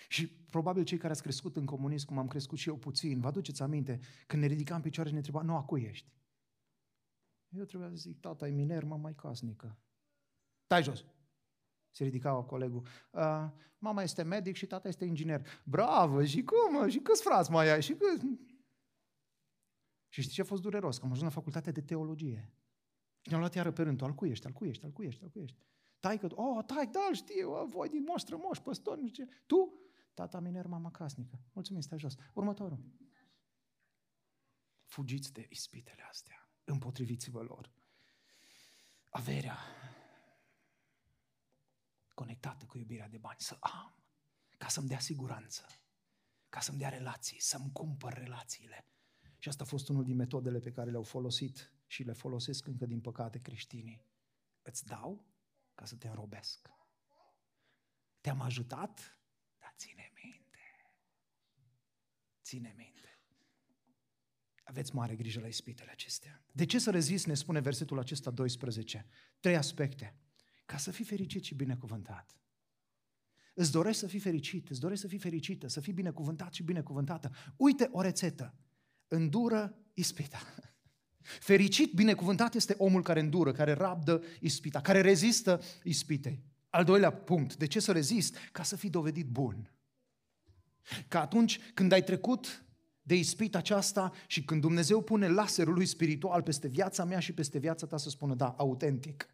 [0.07, 3.27] Și probabil cei care ați crescut în comunism, cum am crescut și eu puțin, vă
[3.27, 6.11] aduceți aminte, când ne ridicam în picioare și ne întreba, nu, a cui ești?
[7.49, 9.77] Eu trebuia să zic, tata e miner, mama e casnică.
[10.67, 11.05] Tai jos!
[11.89, 12.85] Se ridicau colegul.
[13.11, 15.47] Uh, mama este medic și tata este inginer.
[15.63, 16.23] Bravo!
[16.23, 16.89] Și cum?
[16.89, 17.81] Și câți frați mai ai?
[17.81, 18.25] Și câți...
[20.07, 20.97] Și știi ce a fost dureros?
[20.97, 22.53] Că am ajuns la facultatea de teologie.
[23.21, 25.23] Și ne-am luat iară pe rând, al cui ești, al cui ești, al cui ești,
[25.23, 25.57] al cui ești.
[25.99, 29.31] Tai că, oh, tai, da, știu, voi din moștră moș, păstor, nu știu ce.
[29.45, 29.73] Tu?
[30.13, 31.39] Tata miner, mama casnică.
[31.53, 32.15] Mulțumim, stai jos.
[32.33, 32.83] Următorul.
[34.85, 36.49] Fugiți de ispitele astea.
[36.63, 37.71] Împotriviți-vă lor.
[39.09, 39.57] Averea
[42.13, 43.95] conectată cu iubirea de bani, să am,
[44.57, 45.65] ca să-mi dea siguranță,
[46.49, 48.85] ca să-mi dea relații, să-mi cumpăr relațiile.
[49.37, 52.85] Și asta a fost unul din metodele pe care le-au folosit și le folosesc încă
[52.85, 54.05] din păcate creștinii.
[54.61, 55.25] Îți dau
[55.75, 56.69] ca să te înrobesc.
[58.21, 59.20] Te-am ajutat, dar
[59.81, 60.59] ține minte.
[62.43, 63.19] Ține minte.
[64.63, 66.43] Aveți mare grijă la ispitele acestea.
[66.51, 69.05] De ce să rezist, ne spune versetul acesta 12?
[69.39, 70.15] Trei aspecte.
[70.65, 72.35] Ca să fii fericit și binecuvântat.
[73.53, 77.31] Îți dorești să fii fericit, îți dorești să fii fericită, să fii binecuvântat și binecuvântată.
[77.57, 78.55] Uite o rețetă.
[79.07, 80.39] Îndură ispita.
[81.49, 86.50] Fericit, binecuvântat este omul care îndură, care rabdă ispita, care rezistă ispitei.
[86.71, 88.37] Al doilea punct, de ce să rezist?
[88.51, 89.71] Ca să fii dovedit bun.
[91.07, 92.65] Ca atunci când ai trecut
[93.01, 97.59] de ispita aceasta și când Dumnezeu pune laserul lui spiritual peste viața mea și peste
[97.59, 99.27] viața ta să spună, da, autentic.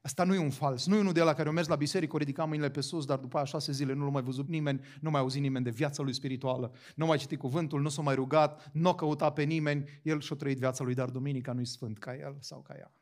[0.00, 2.14] Asta nu e un fals, nu e unul de la care o mers la biserică,
[2.14, 4.80] o ridica mâinile pe sus, dar după aia șase zile nu l-a mai văzut nimeni,
[5.00, 8.14] nu mai auzit nimeni de viața lui spirituală, nu mai citit cuvântul, nu s-a mai
[8.14, 11.98] rugat, nu a căutat pe nimeni, el și-a trăit viața lui, dar duminica nu-i sfânt
[11.98, 12.92] ca el sau ca ea.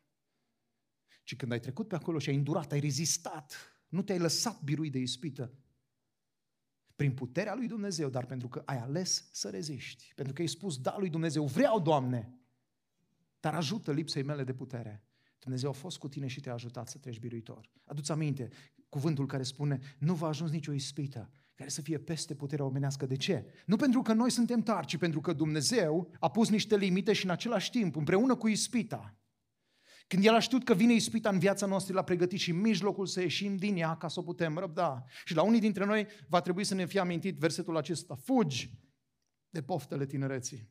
[1.31, 3.55] Și când ai trecut pe acolo și ai îndurat, ai rezistat,
[3.89, 5.53] nu te-ai lăsat birui de ispită,
[6.97, 10.79] prin puterea lui Dumnezeu, dar pentru că ai ales să reziști, pentru că ai spus
[10.79, 12.33] da lui Dumnezeu, vreau, Doamne,
[13.41, 15.05] dar ajută lipsei mele de putere.
[15.39, 17.71] Dumnezeu a fost cu tine și te-a ajutat să treci biruitor.
[17.85, 18.49] Adu-ți aminte
[18.89, 23.07] cuvântul care spune, nu va ajuns nicio ispită care să fie peste puterea omenească.
[23.07, 23.45] De ce?
[23.67, 27.25] Nu pentru că noi suntem tari, ci pentru că Dumnezeu a pus niște limite și
[27.25, 29.20] în același timp, împreună cu ispita,
[30.11, 33.21] când El a știut că vine ispita în viața noastră, l-a pregătit și mijlocul să
[33.21, 35.05] ieșim din ea ca să o putem răbda.
[35.25, 38.15] Și la unii dintre noi va trebui să ne fie amintit versetul acesta.
[38.15, 38.71] Fugi
[39.51, 40.71] de poftele tinereții.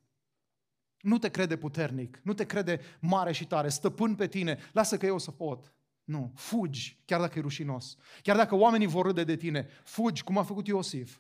[1.02, 5.06] Nu te crede puternic, nu te crede mare și tare, stăpân pe tine, lasă că
[5.06, 5.74] eu să pot.
[6.04, 7.98] Nu, fugi, chiar dacă e rușinos.
[8.22, 11.20] Chiar dacă oamenii vor râde de tine, fugi, cum a făcut Iosif.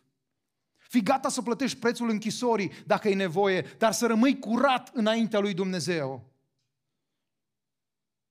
[0.78, 5.54] Fii gata să plătești prețul închisorii dacă e nevoie, dar să rămâi curat înaintea lui
[5.54, 6.30] Dumnezeu.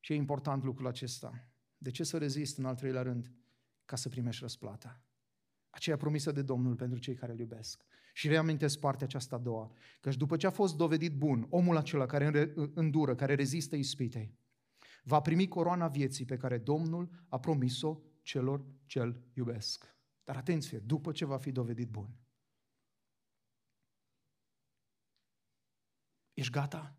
[0.00, 1.48] Și e important lucrul acesta.
[1.78, 3.32] De ce să rezist în al treilea rând?
[3.84, 5.02] Ca să primești răsplata.
[5.70, 7.84] Aceea promisă de Domnul pentru cei care îl iubesc.
[8.12, 9.72] Și reamintesc partea aceasta a doua.
[10.00, 14.38] Căci după ce a fost dovedit bun, omul acela care îndură, care rezistă ispitei,
[15.02, 19.96] va primi coroana vieții pe care Domnul a promis-o celor ce îl iubesc.
[20.24, 22.18] Dar atenție, după ce va fi dovedit bun.
[26.34, 26.97] Ești gata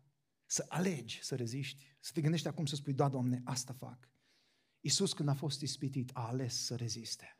[0.50, 1.96] să alegi să reziști?
[2.00, 4.08] Să te gândești acum să spui, da, Doamne, asta fac.
[4.80, 7.38] Iisus când a fost ispitit a ales să reziste.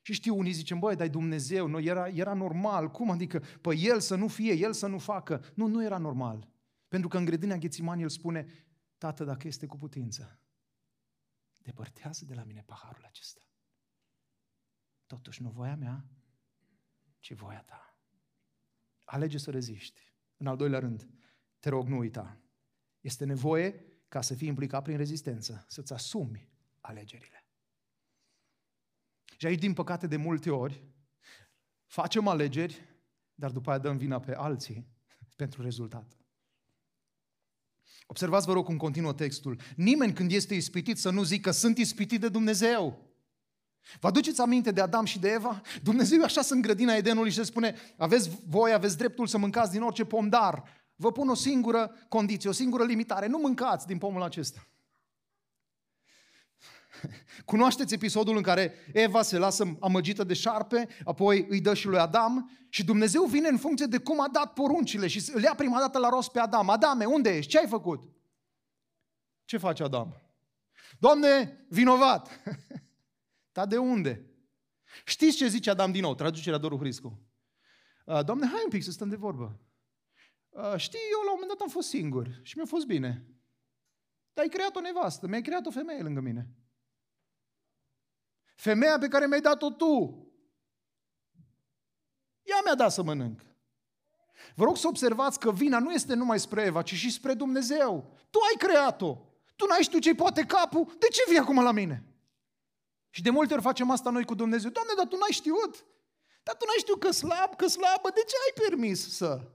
[0.00, 4.00] Și știu, unii zicem, băi, dar Dumnezeu, nu, era, era normal, cum adică, păi El
[4.00, 5.44] să nu fie, El să nu facă.
[5.54, 6.48] Nu, nu era normal.
[6.88, 8.46] Pentru că în grădina Ghețimani El spune,
[8.98, 10.40] Tată, dacă este cu putință,
[11.58, 13.42] depărtează de la mine paharul acesta.
[15.06, 16.04] Totuși nu voia mea,
[17.18, 17.98] ci voia ta.
[19.04, 20.12] Alege să reziști.
[20.36, 21.08] În al doilea rând,
[21.64, 22.38] te rog, nu uita.
[23.00, 26.48] Este nevoie ca să fii implicat prin rezistență, să-ți asumi
[26.80, 27.46] alegerile.
[29.36, 30.84] Și aici, din păcate, de multe ori,
[31.86, 32.98] facem alegeri,
[33.34, 34.88] dar după aia dăm vina pe alții
[35.36, 36.16] pentru rezultat.
[38.06, 39.60] Observați, vă rog, cum continuă textul.
[39.76, 43.12] Nimeni când este ispitit să nu zică sunt ispitit de Dumnezeu.
[44.00, 45.60] Vă aduceți aminte de Adam și de Eva?
[45.82, 49.82] Dumnezeu așa în grădina Edenului și se spune aveți voi, aveți dreptul să mâncați din
[49.82, 53.26] orice pom, dar vă pun o singură condiție, o singură limitare.
[53.26, 54.66] Nu mâncați din pomul acesta.
[57.44, 61.98] Cunoașteți episodul în care Eva se lasă amăgită de șarpe, apoi îi dă și lui
[61.98, 65.78] Adam și Dumnezeu vine în funcție de cum a dat poruncile și îl ia prima
[65.78, 66.70] dată la rost pe Adam.
[66.70, 67.50] Adame, unde ești?
[67.50, 68.02] Ce ai făcut?
[69.44, 70.22] Ce face Adam?
[70.98, 72.40] Doamne, vinovat!
[73.52, 74.26] Dar de unde?
[75.04, 76.14] Știți ce zice Adam din nou?
[76.14, 77.22] Traducerea Doru Hriscu.
[78.04, 79.60] Uh, Doamne, hai un pic să stăm de vorbă.
[80.54, 83.26] Uh, știi, eu la un moment dat am fost singur și mi-a fost bine.
[84.32, 86.48] Dar ai creat o nevastă, mi-ai creat o femeie lângă mine.
[88.54, 90.24] Femeia pe care mi-ai dat-o tu.
[92.42, 93.40] Ea mi-a dat să mănânc.
[94.54, 98.16] Vă rog să observați că vina nu este numai spre Eva, ci și spre Dumnezeu.
[98.30, 99.18] Tu ai creat-o.
[99.56, 100.96] Tu n-ai știut ce poate capul.
[100.98, 102.04] De ce vii acum la mine?
[103.10, 104.70] Și de multe ori facem asta noi cu Dumnezeu.
[104.70, 105.86] Doamne, dar tu n-ai știut.
[106.42, 108.08] Dar tu n-ai știut că slab, că slabă.
[108.10, 109.50] De ce ai permis să?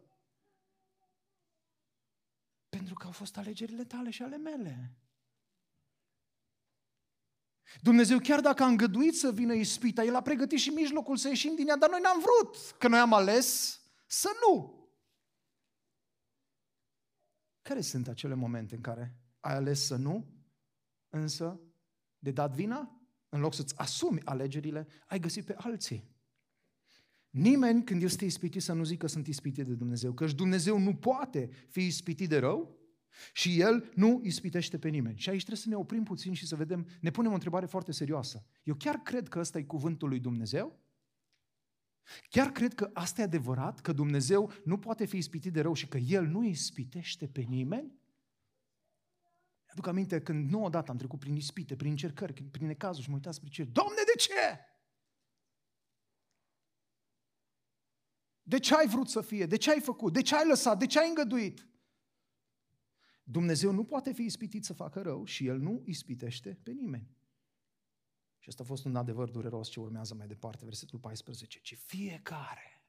[2.70, 4.98] Pentru că au fost alegerile tale și ale mele.
[7.82, 11.56] Dumnezeu, chiar dacă a îngăduit să vină ispita, El a pregătit și mijlocul să ieșim
[11.56, 14.78] din ea, dar noi n-am vrut, că noi am ales să nu.
[17.62, 20.28] Care sunt acele momente în care ai ales să nu,
[21.10, 21.60] însă
[22.20, 23.02] de dat vina?
[23.30, 26.19] În loc să-ți asumi alegerile, ai găsit pe alții.
[27.40, 31.50] Nimeni când este ispitit să nu zică sunt ispitit de Dumnezeu, căci Dumnezeu nu poate
[31.70, 32.80] fi ispitit de rău,
[33.34, 35.18] și El nu ispitește pe nimeni.
[35.18, 37.92] Și aici trebuie să ne oprim puțin și să vedem, ne punem o întrebare foarte
[37.92, 38.46] serioasă.
[38.64, 40.80] Eu chiar cred că ăsta e cuvântul lui Dumnezeu?
[42.30, 43.80] Chiar cred că asta e adevărat?
[43.80, 48.00] Că Dumnezeu nu poate fi ispitit de rău și că El nu ispitește pe nimeni?
[49.66, 53.16] Aduc aminte când nu odată am trecut prin ispite, prin încercări, prin necazuri și mă
[53.16, 53.66] uitam spre cer.
[53.66, 54.60] Doamne, de ce?
[58.50, 59.46] De ce ai vrut să fie?
[59.46, 60.14] De ce ai făcut?
[60.14, 60.80] De ce ai lăsat?
[60.80, 61.68] De ce ai îngăduit?
[63.24, 67.18] Dumnezeu nu poate fi ispitit să facă rău și El nu ispitește pe nimeni.
[68.40, 72.84] Și asta a fost un adevăr dureros ce urmează mai departe, versetul 14, ci fiecare.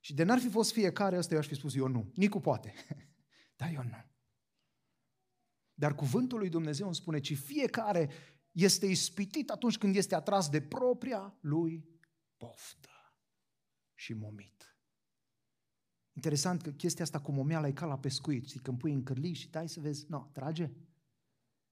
[0.00, 2.12] Și de n-ar fi fost fiecare, ăsta eu aș fi spus, eu nu.
[2.14, 2.74] Nicu poate,
[3.58, 4.04] dar eu nu.
[5.74, 8.10] Dar cuvântul lui Dumnezeu îmi spune, ci fiecare
[8.50, 11.88] este ispitit atunci când este atras de propria lui
[12.36, 12.89] poftă
[14.00, 14.76] și momit.
[16.12, 19.34] Interesant că chestia asta cu momeala e ca la pescuit, știi, când pui în cârlig
[19.34, 20.70] și dai să vezi, nu, no, trage.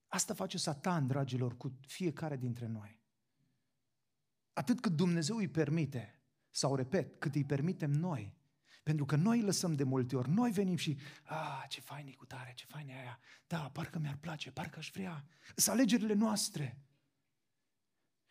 [0.07, 3.01] Asta face satan, dragilor, cu fiecare dintre noi.
[4.53, 8.37] Atât cât Dumnezeu îi permite, sau repet, cât îi permitem noi,
[8.83, 12.25] pentru că noi lăsăm de multe ori, noi venim și, ah, ce fain e cu
[12.25, 15.25] tare, ce fain e aia, da, parcă mi-ar place, parcă aș vrea.
[15.55, 16.83] Sunt alegerile noastre.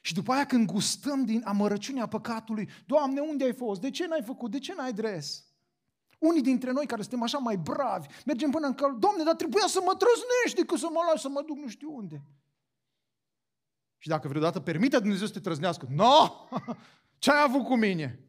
[0.09, 3.81] Și după aia când gustăm din amărăciunea păcatului, Doamne, unde ai fost?
[3.81, 4.51] De ce n-ai făcut?
[4.51, 5.47] De ce n-ai dres?
[6.19, 9.67] Unii dintre noi care suntem așa mai bravi, mergem până în cal, Doamne, dar trebuia
[9.67, 12.23] să mă trăznești decât să mă las să mă duc nu știu unde.
[13.99, 16.49] Și dacă vreodată permite Dumnezeu să te trăznească, nu, no!
[17.19, 18.21] ce ai avut cu mine?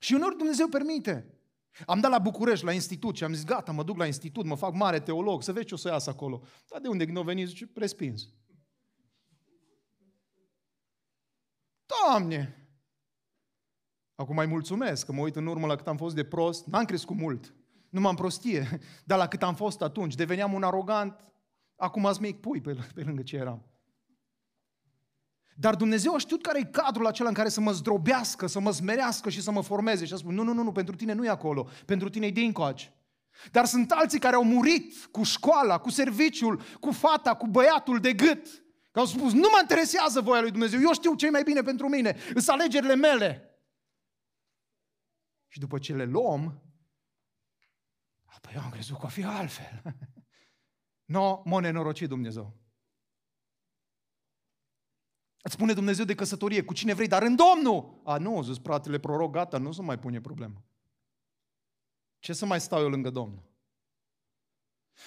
[0.00, 1.38] Și uneori Dumnezeu permite.
[1.86, 4.56] Am dat la București, la institut și am zis, gata, mă duc la institut, mă
[4.56, 6.42] fac mare teolog, să vezi ce o să iasă acolo.
[6.68, 8.28] Dar de unde când au venit, zice, respins.
[12.06, 12.62] Doamne,
[14.14, 16.66] Acum mai mulțumesc că mă uit în urmă la cât am fost de prost.
[16.66, 17.54] N-am crescut mult.
[17.88, 18.78] Nu m-am prostie.
[19.04, 21.20] Dar la cât am fost atunci, deveneam un arogant.
[21.76, 23.66] Acum ați mic pui pe, pe lângă ce eram.
[25.56, 28.70] Dar Dumnezeu a știut care e cadrul acela în care să mă zdrobească, să mă
[28.70, 30.04] smerească și să mă formeze.
[30.04, 32.30] Și a spus, nu, nu, nu, nu, pentru tine nu e acolo, pentru tine e
[32.30, 32.92] dincoace.
[33.50, 38.12] Dar sunt alții care au murit cu școala, cu serviciul, cu fata, cu băiatul de
[38.12, 38.64] gât.
[38.92, 41.62] Că au spus, nu mă interesează voia lui Dumnezeu, eu știu ce e mai bine
[41.62, 43.56] pentru mine, sunt alegerile mele.
[45.48, 46.62] Și după ce le luăm,
[48.24, 49.82] apoi eu am crezut că o fi altfel.
[51.14, 52.56] no, mă nenorocit Dumnezeu.
[55.42, 58.00] Îți spune Dumnezeu de căsătorie cu cine vrei, dar în Domnul.
[58.04, 60.64] A, nu, zis fratele proroc, gata, nu se mai pune problemă.
[62.18, 63.42] Ce să mai stau eu lângă Domnul?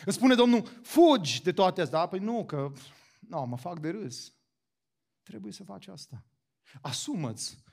[0.06, 2.00] Îți spune Domnul, fugi de toate astea.
[2.00, 2.08] Da?
[2.08, 2.72] Păi nu, că
[3.28, 4.34] nu, mă fac de râs.
[5.24, 6.26] Trebuie să faci asta.
[6.82, 7.64] Asumă-ți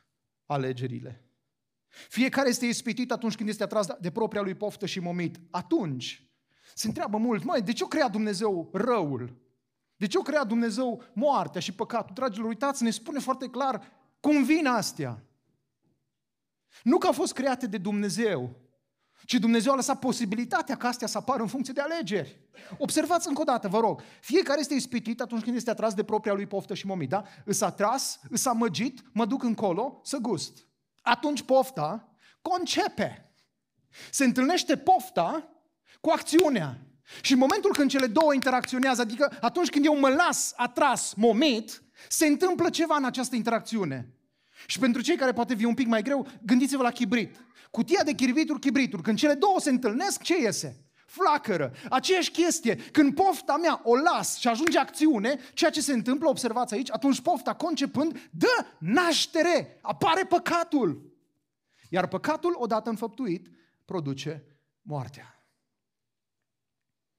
[0.47, 1.27] alegerile.
[2.09, 5.41] Fiecare este ispitit atunci când este atras de propria lui poftă și momit.
[5.51, 6.33] Atunci
[6.75, 9.41] se întreabă mult, măi, de ce o crea Dumnezeu răul?
[9.97, 12.15] De ce o crea Dumnezeu moartea și păcatul?
[12.15, 15.23] Dragilor, uitați, ne spune foarte clar cum vin astea.
[16.83, 18.62] Nu că au fost create de Dumnezeu,
[19.25, 22.41] ci Dumnezeu a lăsat posibilitatea ca astea să apară în funcție de alegeri.
[22.79, 24.03] Observați încă o dată, vă rog.
[24.21, 27.23] Fiecare este ispitit atunci când este atras de propria lui poftă și momit, da?
[27.45, 30.67] Îs atras, îs amăgit, mă duc încolo să gust.
[31.01, 33.33] Atunci pofta concepe.
[34.11, 35.49] Se întâlnește pofta
[36.01, 36.87] cu acțiunea.
[37.21, 41.83] Și în momentul când cele două interacționează, adică atunci când eu mă las atras, momit,
[42.09, 44.15] se întâmplă ceva în această interacțiune.
[44.67, 47.37] Și pentru cei care poate fi un pic mai greu, gândiți-vă la chibrit.
[47.73, 49.03] Cutia de chibrituri, chibrituri.
[49.03, 50.87] Când cele două se întâlnesc, ce iese?
[51.07, 51.73] Flacără.
[51.91, 52.75] Aceeași chestie.
[52.77, 57.21] Când pofta mea o las și ajunge acțiune, ceea ce se întâmplă, observați aici, atunci
[57.21, 59.79] pofta concepând, dă naștere.
[59.83, 61.13] Apare păcatul.
[61.89, 63.49] Iar păcatul, odată înfăptuit,
[63.85, 64.45] produce
[64.83, 65.47] moartea.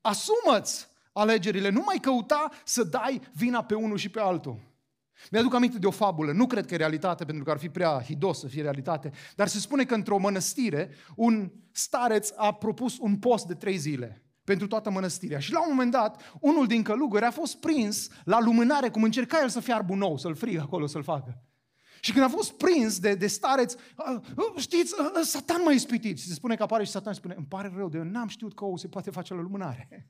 [0.01, 4.72] Asumă-ți alegerile, nu mai căuta să dai vina pe unul și pe altul.
[5.31, 8.01] Mi-aduc aminte de o fabulă, nu cred că e realitate pentru că ar fi prea
[8.01, 13.17] hidos să fie realitate, dar se spune că într-o mănăstire un stareț a propus un
[13.17, 15.39] post de trei zile pentru toată mănăstirea.
[15.39, 19.41] Și la un moment dat, unul din călugări a fost prins la lumânare, cum încerca
[19.41, 21.43] el să fiarbă nou, să-l frigă acolo, să-l facă.
[21.99, 23.75] Și când a fost prins de, de stareț,
[24.57, 26.19] știți, satan m-a ispitit.
[26.19, 28.27] Și se spune că apare și satan și spune, îmi pare rău, de eu n-am
[28.27, 30.07] știut că ou se poate face la lumânare.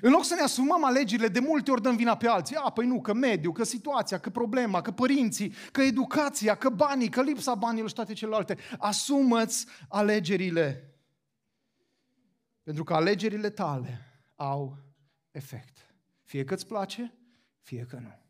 [0.00, 2.56] În loc să ne asumăm alegerile, de multe ori dăm vina pe alții.
[2.56, 7.08] A, păi nu, că mediu, că situația, că problema, că părinții, că educația, că banii,
[7.08, 8.56] că lipsa banilor și toate celelalte.
[8.78, 10.96] Asumă-ți alegerile.
[12.62, 14.00] Pentru că alegerile tale
[14.36, 14.76] au
[15.30, 15.94] efect.
[16.22, 17.14] Fie că îți place,
[17.60, 18.21] fie că nu.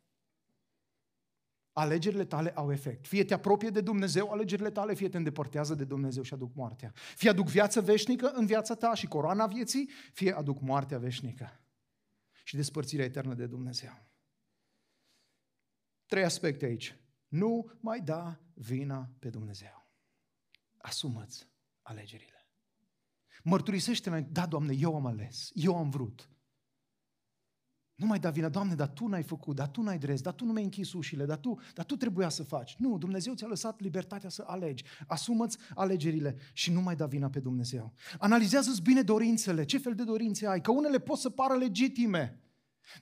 [1.73, 3.07] Alegerile tale au efect.
[3.07, 6.93] Fie te apropie de Dumnezeu, alegerile tale, fie te îndepărtează de Dumnezeu și aduc moartea.
[6.95, 11.61] Fie aduc viață veșnică în viața ta și coroana vieții, fie aduc moartea veșnică
[12.45, 14.11] și despărțirea eternă de Dumnezeu.
[16.07, 16.97] Trei aspecte aici.
[17.29, 19.87] Nu mai da vina pe Dumnezeu.
[20.79, 21.49] Asumă-ți
[21.83, 22.47] alegerile.
[23.43, 26.29] Mărturisește-ne, da, Doamne, eu am ales, eu am vrut.
[28.03, 30.45] Nu mai da vina, Doamne, dar Tu n-ai făcut, dar Tu n-ai dres, dar Tu
[30.45, 32.77] nu mi-ai închis ușile, dar Tu, dar tu trebuia să faci.
[32.79, 34.85] Nu, Dumnezeu ți-a lăsat libertatea să alegi.
[35.07, 37.93] Asumă-ți alegerile și nu mai da vina pe Dumnezeu.
[38.19, 42.41] Analizează-ți bine dorințele, ce fel de dorințe ai, că unele pot să pară legitime.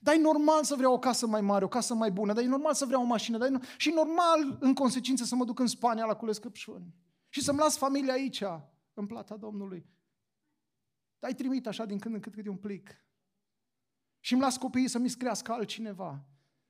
[0.01, 2.47] Dar e normal să vreau o casă mai mare, o casă mai bună, dar e
[2.47, 5.59] normal să vreau o mașină, dar e no- și normal, în consecință, să mă duc
[5.59, 6.95] în Spania la cules căpșuni.
[7.29, 8.43] Și să-mi las familia aici,
[8.95, 9.87] în plata Domnului.
[11.19, 12.91] Dar ai trimit așa din când în când câte un plic.
[14.21, 16.27] Și îmi las copiii să mi crească altcineva.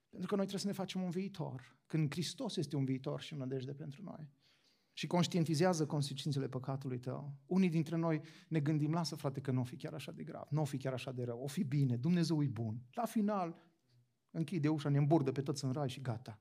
[0.09, 1.79] Pentru că noi trebuie să ne facem un viitor.
[1.87, 4.31] Când Hristos este un viitor și un nădejde pentru noi.
[4.93, 7.35] Și conștientizează consecințele păcatului tău.
[7.47, 10.47] Unii dintre noi ne gândim, lasă frate că nu o fi chiar așa de grav,
[10.51, 12.83] nu o fi chiar așa de rău, o fi bine, Dumnezeu e bun.
[12.93, 13.57] La final,
[14.31, 16.41] închide ușa, ne îmburdă pe toți în rai și gata.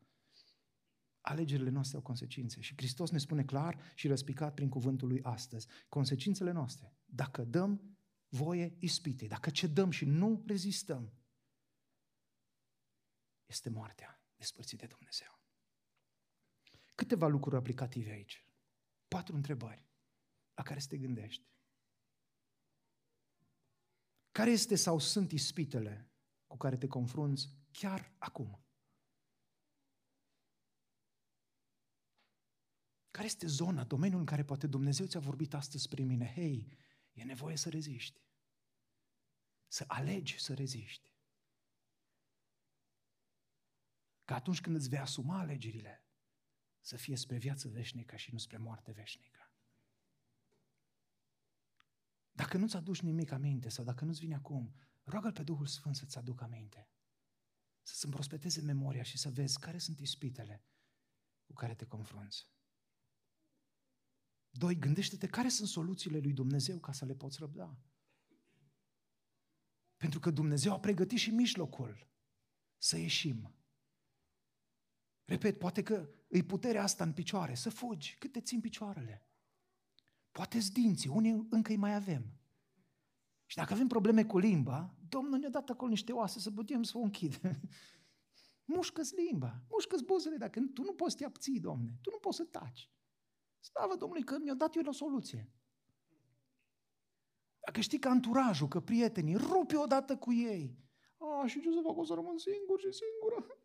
[1.21, 5.67] Alegerile noastre au consecințe și Hristos ne spune clar și răspicat prin cuvântul lui astăzi.
[5.89, 7.97] Consecințele noastre, dacă dăm
[8.29, 11.13] voie ispitei, dacă cedăm și nu rezistăm,
[13.45, 15.39] este moartea despărțit de Dumnezeu.
[16.95, 18.45] Câteva lucruri aplicative aici.
[19.07, 19.87] Patru întrebări
[20.53, 21.47] la care să te gândești.
[24.31, 26.11] Care este sau sunt ispitele
[26.47, 28.63] cu care te confrunți chiar acum?
[33.11, 36.31] Care este zona, domeniul în care poate Dumnezeu ți-a vorbit astăzi prin mine?
[36.33, 36.67] Hei,
[37.19, 38.21] E nevoie să reziști.
[39.67, 41.13] Să alegi să reziști.
[44.25, 46.05] Că atunci când îți vei asuma alegerile,
[46.79, 49.51] să fie spre viață veșnică și nu spre moarte veșnică.
[52.31, 56.17] Dacă nu-ți aduci nimic aminte sau dacă nu-ți vine acum, roagă pe Duhul Sfânt să-ți
[56.17, 56.89] aducă aminte.
[57.81, 60.63] să-ți împrospeteze memoria și să vezi care sunt ispitele
[61.45, 62.49] cu care te confrunți.
[64.49, 67.77] Doi, gândește-te care sunt soluțiile lui Dumnezeu ca să le poți răbda.
[69.97, 72.07] Pentru că Dumnezeu a pregătit și mijlocul
[72.77, 73.53] să ieșim.
[75.25, 79.27] Repet, poate că îi puterea asta în picioare, să fugi, cât te țin picioarele.
[80.31, 82.39] Poate-ți dinții, unii încă îi mai avem.
[83.45, 86.97] Și dacă avem probleme cu limba, Domnul ne-a dat acolo niște oase să putem să
[86.97, 87.59] o închidem.
[88.73, 92.37] Mușcă-ți limba, mușcă-ți buzele, dacă tu nu poți să te abții, Domne, tu nu poți
[92.37, 92.91] să taci.
[93.59, 95.49] Slavă Domnului că mi-a dat eu o soluție.
[97.65, 100.77] Dacă știi că anturajul, că prietenii, rupe odată cu ei.
[101.17, 101.97] A, și ce să fac?
[101.97, 103.57] O să rămân singur și singură.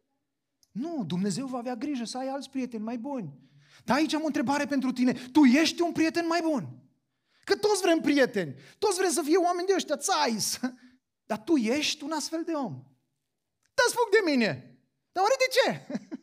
[0.71, 3.39] Nu, Dumnezeu va avea grijă să ai alți prieteni mai buni.
[3.85, 5.13] Dar aici am o întrebare pentru tine.
[5.13, 6.83] Tu ești un prieten mai bun?
[7.45, 8.55] Că toți vrem prieteni.
[8.79, 10.61] Toți vrem să fie oameni de ăștia, țais.
[11.27, 12.73] Dar tu ești un astfel de om.
[13.75, 14.79] Dă-ți fug de mine.
[15.13, 15.99] Dar oare de ce?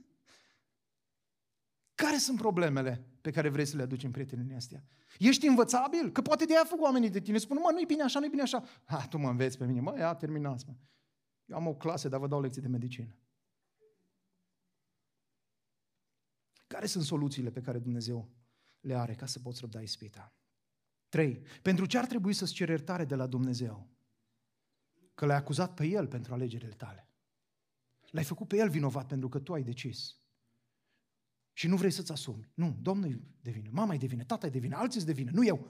[2.04, 4.84] Care sunt problemele pe care vrei să le aduci în prietenii astea?
[5.20, 6.12] Ești învățabil?
[6.12, 7.38] Că poate de aia fug oamenii de tine.
[7.38, 8.64] Spun, mă, nu-i bine așa, nu-i bine așa.
[8.86, 9.80] Ha, tu mă înveți pe mine.
[9.80, 10.74] Mă, ia, terminați, mă.
[11.46, 13.16] Eu am o clasă, dar vă dau lecții de medicină.
[16.68, 18.30] Care sunt soluțiile pe care Dumnezeu
[18.80, 20.34] le are ca să poți răbda ispita?
[21.10, 21.42] Trei.
[21.62, 23.88] Pentru ce ar trebui să-ți ceri iertare de la Dumnezeu?
[25.14, 27.08] Că l-ai acuzat pe El pentru alegerile tale.
[28.10, 30.21] L-ai făcut pe El vinovat pentru că tu ai decis.
[31.54, 32.52] Și nu vrei să-ți asumi.
[32.54, 35.22] Nu, Domnul de vină, mama e de vină, tata e de vină, alții sunt de
[35.22, 35.68] vină, nu eu.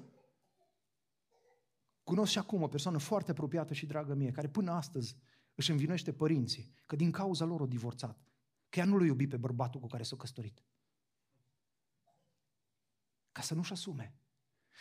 [2.04, 5.18] Cunosc și acum o persoană foarte apropiată și dragă mie, care până astăzi
[5.56, 8.26] își învinuiește părinții că din cauza lor o divorțat.
[8.70, 10.64] Că ea nu l-a iubit pe bărbatul cu care s-a căsătorit.
[13.32, 14.21] Ca să nu-și asume.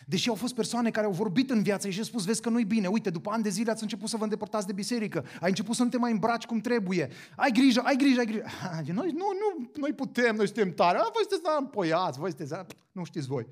[0.06, 2.64] Deși au fost persoane care au vorbit în viață și au spus, vezi că nu-i
[2.64, 5.74] bine, uite, după ani de zile ați început să vă îndepărtați de biserică, ai început
[5.74, 8.44] să nu te mai îmbraci cum trebuie, ai grijă, ai grijă, ai grijă.
[8.92, 13.04] Noi, nu, nu, noi putem, noi suntem tare, A, voi sunteți împoiați, voi sunteți, nu
[13.04, 13.46] știți voi.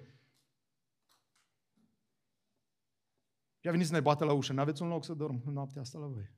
[3.61, 5.53] Și a venit să ne bată la ușă, nu aveți un loc să dorm în
[5.53, 6.31] noaptea asta la voi.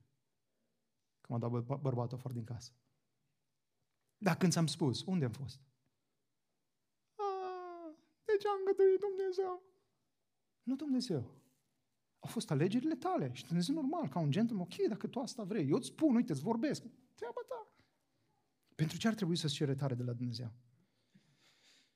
[1.21, 2.71] Că m-a dat bă- bărbatul afară din casă.
[4.17, 5.59] Dar când ți-am spus, unde am fost?
[7.15, 7.23] A,
[8.25, 9.70] de ce a îngăduit Dumnezeu?
[10.63, 11.39] Nu Dumnezeu.
[12.19, 13.29] Au fost alegerile tale.
[13.33, 16.31] Și Dumnezeu normal, ca un gentleman, ok, dacă tu asta vrei, eu îți spun, uite,
[16.31, 16.81] îți vorbesc.
[17.15, 17.67] Treaba ta.
[18.75, 20.51] Pentru ce ar trebui să-ți cere tare de la Dumnezeu?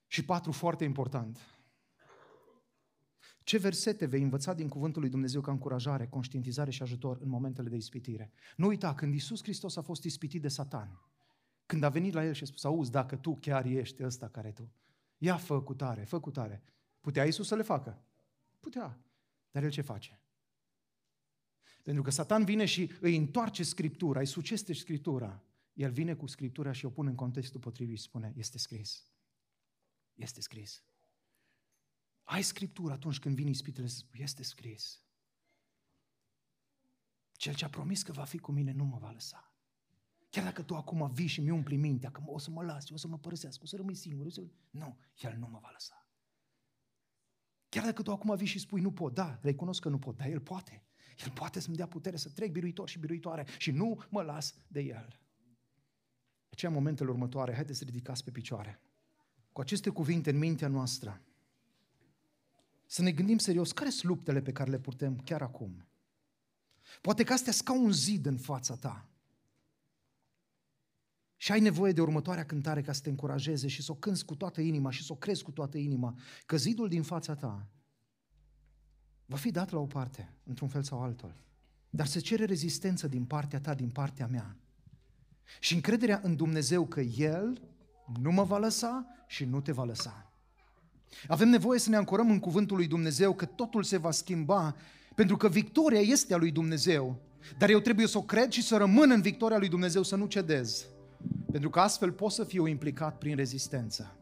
[0.07, 1.39] Și patru, foarte important.
[3.43, 7.70] Ce versete vei învăța din Cuvântul lui Dumnezeu ca încurajare, conștientizare și ajutor în momentele
[7.70, 8.32] de ispitire?
[8.55, 11.01] Nu uita, când Isus Hristos a fost ispitit de Satan,
[11.66, 14.51] când a venit la el și a spus, auzi, dacă tu chiar ești ăsta care
[14.51, 14.72] tu,
[15.18, 16.63] ia fă cu tare, fă cu tare.
[17.01, 18.05] Putea Isus să le facă?
[18.66, 18.99] Putea.
[19.51, 20.22] Dar el ce face?
[21.84, 25.43] Pentru că Satan vine și îi întoarce Scriptura, îi suceste Scriptura.
[25.74, 29.07] El vine cu Scriptura și o pune în contextul potrivit și spune, este scris.
[30.13, 30.84] Este scris.
[32.24, 35.03] Ai Scriptură atunci când vine ispitele să spui, este scris.
[37.32, 39.53] Cel ce a promis că va fi cu mine nu mă va lăsa.
[40.30, 42.97] Chiar dacă tu acum vii și mi umpli mintea că o să mă las, o
[42.97, 44.43] să mă părăsească, o să rămâi singur, o să...
[44.70, 46.05] nu, El nu mă va lăsa.
[47.76, 50.28] Chiar dacă tu acum vii și spui nu pot, da, recunosc că nu pot, dar
[50.28, 50.84] El poate.
[51.26, 54.82] El poate să-mi dea putere să trec biruitor și biruitoare și nu mă las de
[54.82, 55.19] El.
[56.49, 58.82] Aceea, în momentele următoare, haideți să ridicați pe picioare.
[59.51, 61.21] Cu aceste cuvinte în mintea noastră,
[62.86, 65.88] să ne gândim serios, care sunt luptele pe care le purtăm chiar acum?
[67.01, 69.09] Poate că astea sunt ca un zid în fața ta.
[71.46, 74.36] Și ai nevoie de următoarea cântare ca să te încurajeze și să o cânți cu
[74.36, 76.16] toată inima și să o crezi cu toată inima,
[76.46, 77.68] că zidul din fața ta
[79.26, 81.36] va fi dat la o parte, într-un fel sau altul.
[81.89, 84.56] Dar se cere rezistență din partea ta, din partea mea.
[85.60, 87.62] Și încrederea în Dumnezeu că El
[88.20, 90.32] nu mă va lăsa și nu te va lăsa.
[91.28, 94.76] Avem nevoie să ne ancorăm în cuvântul lui Dumnezeu că totul se va schimba,
[95.16, 97.22] pentru că victoria este a lui Dumnezeu.
[97.58, 100.26] Dar eu trebuie să o cred și să rămân în victoria lui Dumnezeu, să nu
[100.26, 100.86] cedez.
[101.56, 104.16] Pentru că astfel pot să fiu implicat prin rezistență.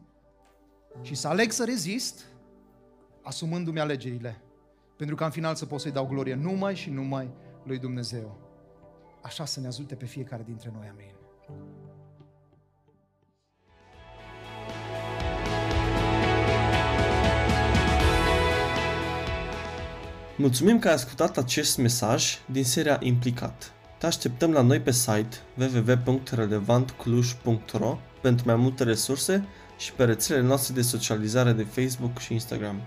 [1.02, 2.24] Și să aleg să rezist,
[3.22, 4.40] asumându-mi alegerile.
[4.96, 7.30] Pentru că în final să pot să-i dau glorie numai și numai
[7.64, 8.38] lui Dumnezeu.
[9.22, 10.88] Așa să ne ajute pe fiecare dintre noi.
[10.88, 11.14] Amin.
[20.36, 23.72] Mulțumim că ai ascultat acest mesaj din seria Implicat.
[24.04, 29.48] Te așteptăm la noi pe site www.relevantcluj.ro pentru mai multe resurse
[29.78, 32.80] și pe rețelele noastre de socializare de Facebook și Instagram.